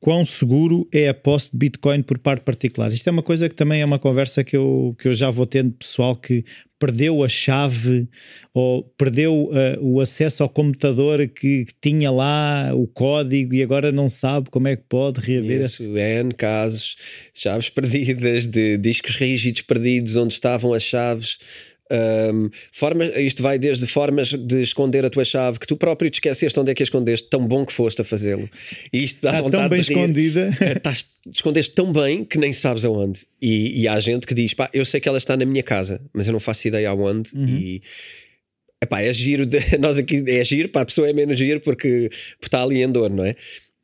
[0.00, 2.94] quão seguro é a posse de Bitcoin por parte de particulares?
[2.94, 5.46] Isto é uma coisa que também é uma conversa que eu, que eu já vou
[5.46, 6.44] tendo pessoal que
[6.78, 8.08] perdeu a chave
[8.54, 13.90] ou perdeu eh, o acesso ao computador que, que tinha lá o código e agora
[13.90, 15.62] não sabe como é que pode reaver.
[15.62, 16.96] Isso, N casos,
[17.34, 21.38] chaves perdidas, de discos rígidos perdidos, onde estavam as chaves.
[21.90, 26.14] Ahm, formas, isto vai desde formas de esconder a tua chave que tu próprio te
[26.16, 28.48] esqueceste onde é que a escondeste, tão bom que foste a fazê-lo.
[28.92, 29.98] E isto dá Está vontade tão bem de rir.
[29.98, 30.50] escondida.
[30.76, 33.20] Estás, te escondeste tão bem que nem sabes aonde.
[33.40, 36.00] E, e há gente que diz: pá, eu sei que ela está na minha casa,
[36.12, 37.30] mas eu não faço ideia aonde.
[37.34, 37.82] E
[38.82, 42.10] epá, é giro, de- nós aqui é giro, para a pessoa é menos giro porque,
[42.38, 43.34] porque está ali em dor, não é?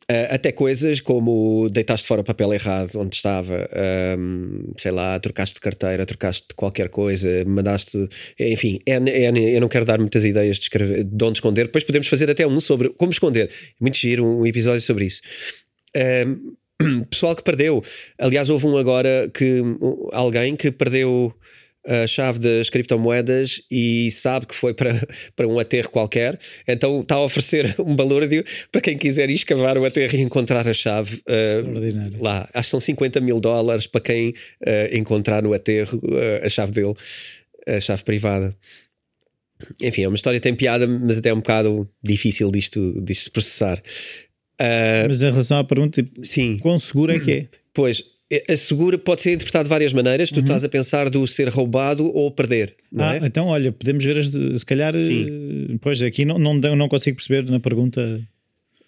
[0.08, 5.54] Ah, até coisas como deitaste fora o papel errado onde estava, ahm, sei lá, trocaste
[5.54, 10.24] de carteira, trocaste de qualquer coisa, mandaste, enfim, é, é- eu não quero dar muitas
[10.24, 13.50] ideias de, escrever, de onde esconder, depois podemos fazer até um sobre como esconder.
[13.80, 15.22] Muito giro, um episódio sobre isso.
[15.96, 16.54] Ahm,
[17.10, 17.82] pessoal que perdeu.
[18.18, 21.32] Aliás, houve um agora que um, alguém que perdeu
[21.86, 25.06] a chave das criptomoedas e sabe que foi para,
[25.36, 29.76] para um aterro qualquer, então está a oferecer um balúrdio para quem quiser ir escavar
[29.76, 32.22] o aterro e encontrar a chave Extraordinário.
[32.22, 32.48] lá.
[32.54, 34.34] Acho que são 50 mil dólares para quem
[34.66, 36.94] ah, encontrar no aterro ah, a chave dele,
[37.66, 38.56] a chave privada.
[39.80, 43.30] Enfim, é uma história tem piada, mas até é um bocado difícil disto, disto se
[43.30, 43.82] processar.
[45.08, 46.58] Mas em relação à pergunta, sim.
[46.58, 47.48] quão seguro é que é?
[47.72, 48.04] Pois,
[48.48, 50.30] a segura pode ser interpretada de várias maneiras.
[50.30, 53.20] Tu estás a pensar do ser roubado ou perder, não Ah, é?
[53.26, 55.26] então olha, podemos ver as de- se calhar Sim.
[55.72, 58.20] eh, pois aqui não, não, não consigo perceber na pergunta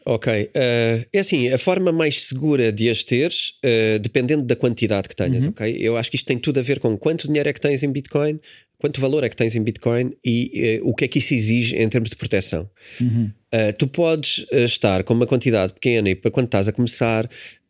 [0.08, 0.32] Ok.
[0.44, 5.16] Uh, é assim, a forma mais segura de as teres, uh, dependendo da quantidade que
[5.16, 5.50] tenhas, Uhum.
[5.50, 5.76] ok?
[5.80, 7.90] Eu acho que isto tem tudo a ver com quanto dinheiro é que tens em
[7.90, 8.38] Bitcoin,
[8.78, 11.74] quanto valor é que tens em Bitcoin e uh, o que é que isso exige
[11.74, 12.70] em termos de proteção.
[13.00, 13.32] Uhum.
[13.52, 17.28] Uh, tu podes estar com uma quantidade pequena e para quando estás a começar,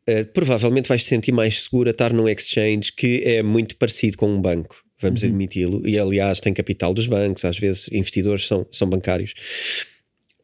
[0.09, 4.17] uh, provavelmente vais te sentir mais seguro a estar num exchange que é muito parecido
[4.17, 8.67] com um banco, vamos admiti-lo, e aliás tem capital dos bancos, às vezes investidores são,
[8.71, 9.35] são bancários,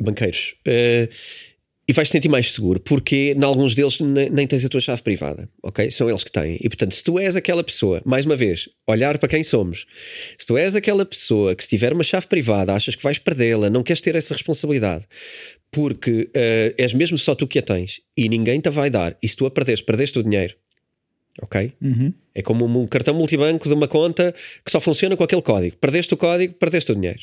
[0.00, 0.54] banqueiros.
[0.66, 1.08] Uh,
[1.86, 4.80] e vais te sentir mais seguro, porque em alguns deles ne- nem tens a tua
[4.80, 5.90] chave privada, ok?
[5.90, 6.56] São eles que têm.
[6.60, 9.84] E portanto, se tu és aquela pessoa, mais uma vez, olhar para quem somos,
[10.38, 13.68] se tu és aquela pessoa que se tiver uma chave privada, achas que vais perdê-la,
[13.68, 15.06] não queres ter essa responsabilidade,
[15.72, 19.26] porque eh, és mesmo só tu que a tens e ninguém te vai dar, e
[19.26, 20.54] se tu a perderes, perdeste o dinheiro,
[21.40, 21.72] ok?
[21.80, 22.12] Uhum.
[22.34, 25.76] É como um cartão multibanco de uma conta que só funciona com aquele código.
[25.78, 27.20] Perdeste o código, perdeste o dinheiro.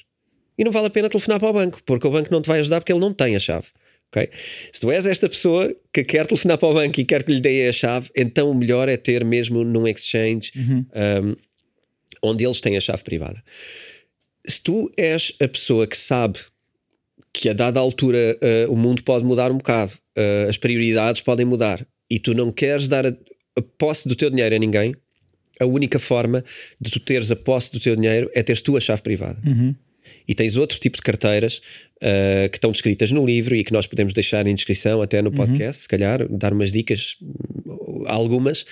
[0.58, 2.60] E não vale a pena telefonar para o banco, porque o banco não te vai
[2.60, 3.68] ajudar porque ele não tem a chave.
[4.12, 4.30] ok?
[4.74, 7.40] Se tu és esta pessoa que quer telefonar para o banco e quer que lhe
[7.40, 11.36] dê a chave, então o melhor é ter mesmo num exchange um,
[12.24, 13.44] onde eles têm a chave privada.
[14.46, 16.40] Se tu és a pessoa que sabe
[17.40, 18.38] que a dada altura
[18.68, 22.52] uh, o mundo pode mudar um bocado, uh, as prioridades podem mudar e tu não
[22.52, 23.16] queres dar a,
[23.56, 24.94] a posse do teu dinheiro a ninguém,
[25.58, 26.44] a única forma
[26.82, 29.40] de tu teres a posse do teu dinheiro é teres tu a chave privada.
[29.48, 29.74] Uhum.
[30.28, 31.62] E tens outro tipo de carteiras
[32.04, 35.32] uh, que estão descritas no livro e que nós podemos deixar em descrição até no
[35.32, 37.16] podcast, se calhar, dar umas dicas,
[38.06, 38.66] algumas.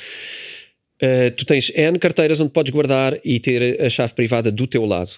[1.37, 5.11] Tu tens N carteiras onde podes guardar e ter a chave privada do teu lado.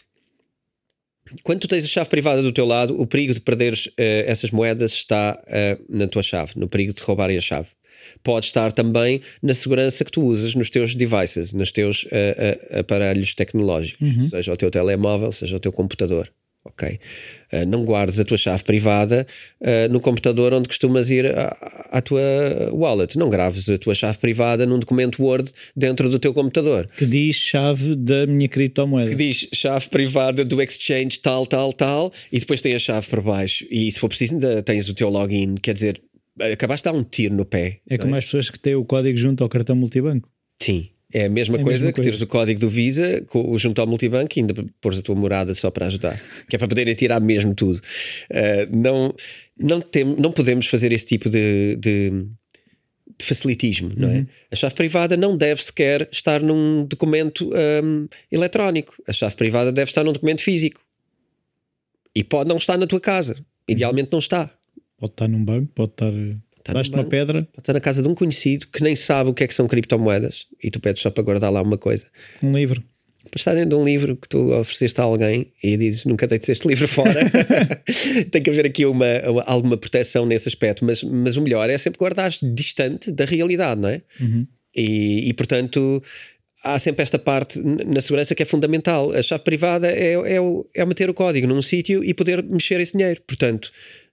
[1.44, 3.92] Quando tu tens a chave privada do teu lado, o perigo de perderes uh,
[4.26, 7.68] essas moedas está uh, na tua chave, no perigo de roubarem a chave.
[8.24, 13.36] Pode estar também na segurança que tu usas nos teus devices, nos teus uh, aparelhos
[13.36, 14.22] tecnológicos, Uhum.
[14.24, 16.32] seja o teu telemóvel, seja o teu computador.
[16.70, 17.00] Ok?
[17.52, 19.26] Uh, não guardes a tua chave privada
[19.62, 22.22] uh, no computador onde costumas ir à, à tua
[22.72, 23.18] wallet.
[23.18, 27.36] Não graves a tua chave privada num documento Word dentro do teu computador Que diz
[27.36, 29.10] chave da minha criptomoeda.
[29.10, 33.22] que diz chave privada do exchange tal, tal, tal, e depois tem a chave por
[33.22, 33.66] baixo.
[33.70, 35.56] E se for preciso, ainda tens o teu login.
[35.56, 36.02] Quer dizer,
[36.54, 37.80] acabaste de dar um tiro no pé.
[37.90, 40.30] É como as pessoas que têm o código junto ao cartão multibanco.
[40.62, 40.90] Sim.
[41.12, 42.10] É a mesma É a coisa mesma que coisa.
[42.10, 43.26] teres o código do Visa
[43.58, 46.68] junto ao multibanco e ainda pôres a tua morada só para ajudar, que é para
[46.68, 47.82] poderem tirar mesmo tudo.
[48.30, 49.16] Uh, não,
[49.58, 52.12] não, tem, não podemos fazer esse tipo de, de,
[53.18, 54.28] de facilitismo, não é?
[54.52, 57.50] A chave privada não deve sequer estar num documento
[57.84, 58.94] um, eletrónico.
[59.08, 60.80] A chave privada deve estar num documento físico.
[62.14, 63.36] E pode não estar na tua casa.
[63.68, 64.50] Idealmente não está.
[64.98, 68.02] Pode estar num banco, pode estar eh, Está num uma pedra, Pode estar na casa
[68.02, 71.02] de um conhecido que nem sabe o que é que são criptomoedas e tu pedes
[71.02, 72.06] só para guardar lá uma coisa.
[72.44, 72.84] um livro.
[73.32, 76.50] para estar dentro de um livro que tu ofereceste a alguém e dizes nunca deites
[76.50, 77.30] este livro fora.
[78.32, 81.78] Tem que haver aqui uma, uma- alguma proteção nesse aspecto, mas, mas o melhor é
[81.78, 84.02] sempre guardar distante da realidade, não é?
[84.20, 84.46] Uhum.
[84.76, 86.02] E, e, portanto
[86.64, 89.12] há sempre esta parte na segurança que é fundamental.
[89.14, 90.38] A chave privada é, é,
[90.76, 93.22] é meter o código num sítio e poder mexer esse dinheiro.
[93.26, 93.72] Portanto,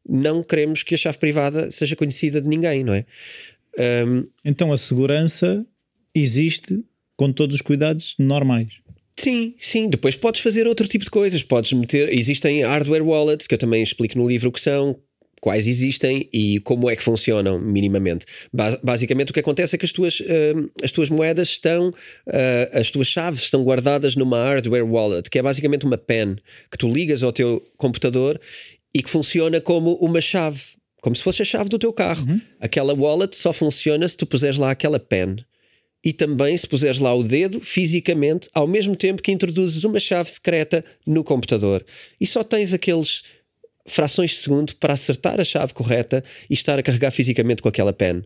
[0.08, 3.04] não queremos que a chave privada seja conhecida de ninguém, não é?
[3.78, 5.66] Um, Então a segurança
[6.14, 6.82] existe
[7.16, 8.68] com todos os cuidados normais.
[9.18, 9.88] Sim, sim.
[9.88, 11.42] Depois podes fazer outro tipo de coisas.
[11.42, 12.12] Podes meter.
[12.12, 14.98] Existem hardware wallets que eu também explico no livro o que são,
[15.40, 18.26] quais existem e como é que funcionam minimamente.
[18.52, 21.94] Bas- basicamente o que acontece é que as tuas, hum, as tuas moedas estão,
[22.26, 26.36] ah, as tuas chaves estão guardadas numa hardware wallet, que é basicamente uma pen
[26.70, 28.38] que tu ligas ao teu computador
[28.96, 30.62] e que funciona como uma chave,
[31.02, 32.24] como se fosse a chave do teu carro.
[32.58, 35.36] Aquela wallet só funciona se tu puseres lá aquela pen.
[36.02, 40.30] E também se puseres lá o dedo fisicamente, ao mesmo tempo que introduzes uma chave
[40.30, 41.84] secreta no computador.
[42.18, 43.22] E só tens aqueles
[43.86, 47.92] frações de segundo para acertar a chave correta e estar a carregar fisicamente com aquela
[47.92, 48.22] pen.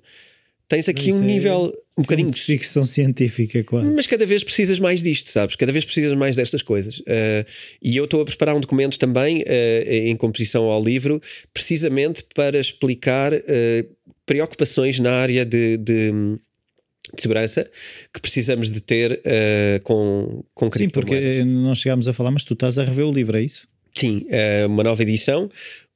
[0.70, 3.92] Tens aqui um é nível um bocadinho de ficção científica quase.
[3.92, 5.56] mas cada vez precisas mais disto, sabes?
[5.56, 7.00] Cada vez precisas mais destas coisas.
[7.00, 7.44] Uh,
[7.82, 9.44] e eu estou a preparar um documento também, uh,
[9.90, 11.20] em composição ao livro,
[11.52, 13.40] precisamente para explicar uh,
[14.24, 16.38] preocupações na área de, de-
[17.16, 17.68] de segurança
[18.14, 19.20] que precisamos de ter
[19.82, 23.36] com, com Sim, porque não chegámos a falar, mas tu estás a rever o livro,
[23.36, 23.66] é isso?
[23.92, 24.24] Sim,
[24.68, 25.50] uma nova edição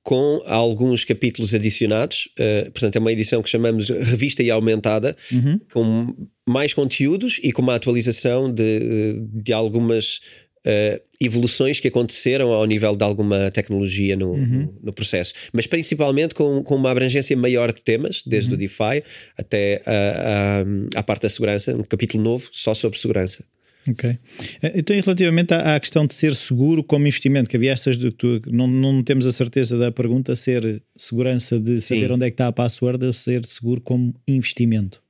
[0.04, 2.28] com alguns capítulos adicionados.
[2.38, 5.58] Uh, portanto, é uma edição que chamamos Revista e Aumentada, Uhum.
[5.72, 6.14] com
[6.46, 10.20] mais conteúdos e com uma atualização de, de algumas
[10.66, 15.32] uh, evoluções que aconteceram ao nível de alguma tecnologia no, no, no processo.
[15.54, 19.02] Mas principalmente com, com uma abrangência maior de temas, desde o DeFi
[19.38, 20.60] até a,
[20.96, 23.42] a, à parte da segurança, um capítulo novo só sobre segurança.
[23.88, 24.18] Ok.
[24.62, 27.96] Eh, então, e relativamente à, à, questão de ser seguro como investimento, que havia essas
[27.96, 32.12] de tu, não, não temos a certeza da pergunta, ser segurança de saber Sim.
[32.14, 35.02] onde é que está a password ou ser seguro como investimento?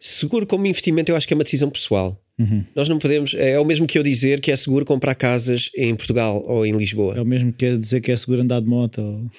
[0.00, 2.20] Seguro como investimento, eu acho que é uma decisão pessoal.
[2.38, 2.64] Uhum.
[2.74, 3.32] Nós não podemos.
[3.34, 6.76] É o mesmo que eu dizer que é seguro comprar casas em Portugal ou em
[6.76, 7.16] Lisboa.
[7.16, 9.00] É o mesmo que dizer que é seguro andar de moto.
[9.00, 9.30] Ou...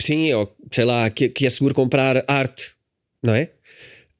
[0.00, 2.72] Sim, ou sei lá, que, que é seguro comprar arte,
[3.22, 3.50] não é?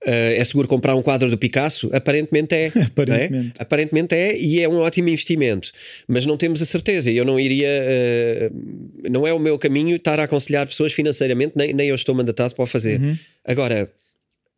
[0.03, 1.91] Uh, é seguro comprar um quadro do Picasso?
[1.93, 2.73] Aparentemente é.
[2.87, 3.53] Aparentemente.
[3.59, 3.63] É?
[3.63, 5.73] Aparentemente é e é um ótimo investimento.
[6.09, 7.11] Mas não temos a certeza.
[7.11, 7.69] Eu não iria.
[7.69, 12.15] Uh, não é o meu caminho estar a aconselhar pessoas financeiramente, nem, nem eu estou
[12.15, 12.99] mandatado para o fazer.
[12.99, 13.19] Uhum.
[13.45, 13.91] Agora,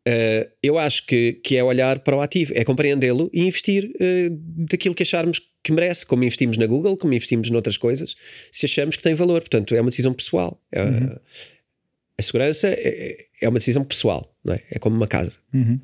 [0.07, 3.91] uh, eu acho que, que é olhar para o ativo, é compreendê-lo e investir
[4.69, 8.15] daquilo que acharmos que merece, como investimos na Google, como investimos noutras coisas,
[8.51, 9.41] se achamos que tem valor.
[9.41, 10.61] Portanto, é uma decisão pessoal.
[10.73, 11.17] Uhum
[12.17, 14.61] a segurança é, é, uma decisão pessoal, não é?
[14.69, 15.33] É como uma casa.
[15.53, 15.79] Uhum.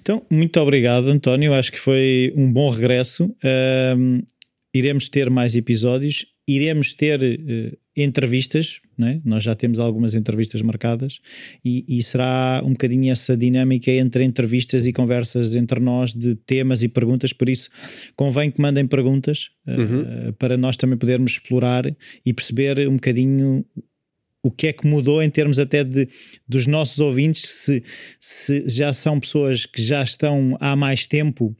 [0.00, 1.52] Então, muito obrigado, António.
[1.52, 3.34] Acho que foi um bom regresso.
[3.96, 4.22] Um,
[4.72, 9.20] iremos ter mais episódios, iremos ter uh, entrevistas, é?
[9.24, 11.20] nós já temos algumas entrevistas marcadas,
[11.64, 16.82] e, e, será um bocadinho essa dinâmica entre entrevistas e conversas entre nós de temas
[16.82, 17.32] e perguntas.
[17.32, 17.70] Por isso,
[18.16, 20.32] convém que mandem perguntas uh, uhum.
[20.38, 21.84] para nós também podermos explorar
[22.26, 23.64] e perceber um bocadinho
[24.44, 26.06] o que é que mudou em termos até de
[26.46, 27.82] dos nossos ouvintes, se,
[28.20, 31.56] se já são pessoas que já estão há mais tempo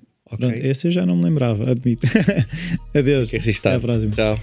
[0.49, 2.07] Pronto, esse eu já não me lembrava, admito.
[2.95, 3.31] Adeus.
[3.35, 4.13] Até a próxima.
[4.13, 4.41] Tchau.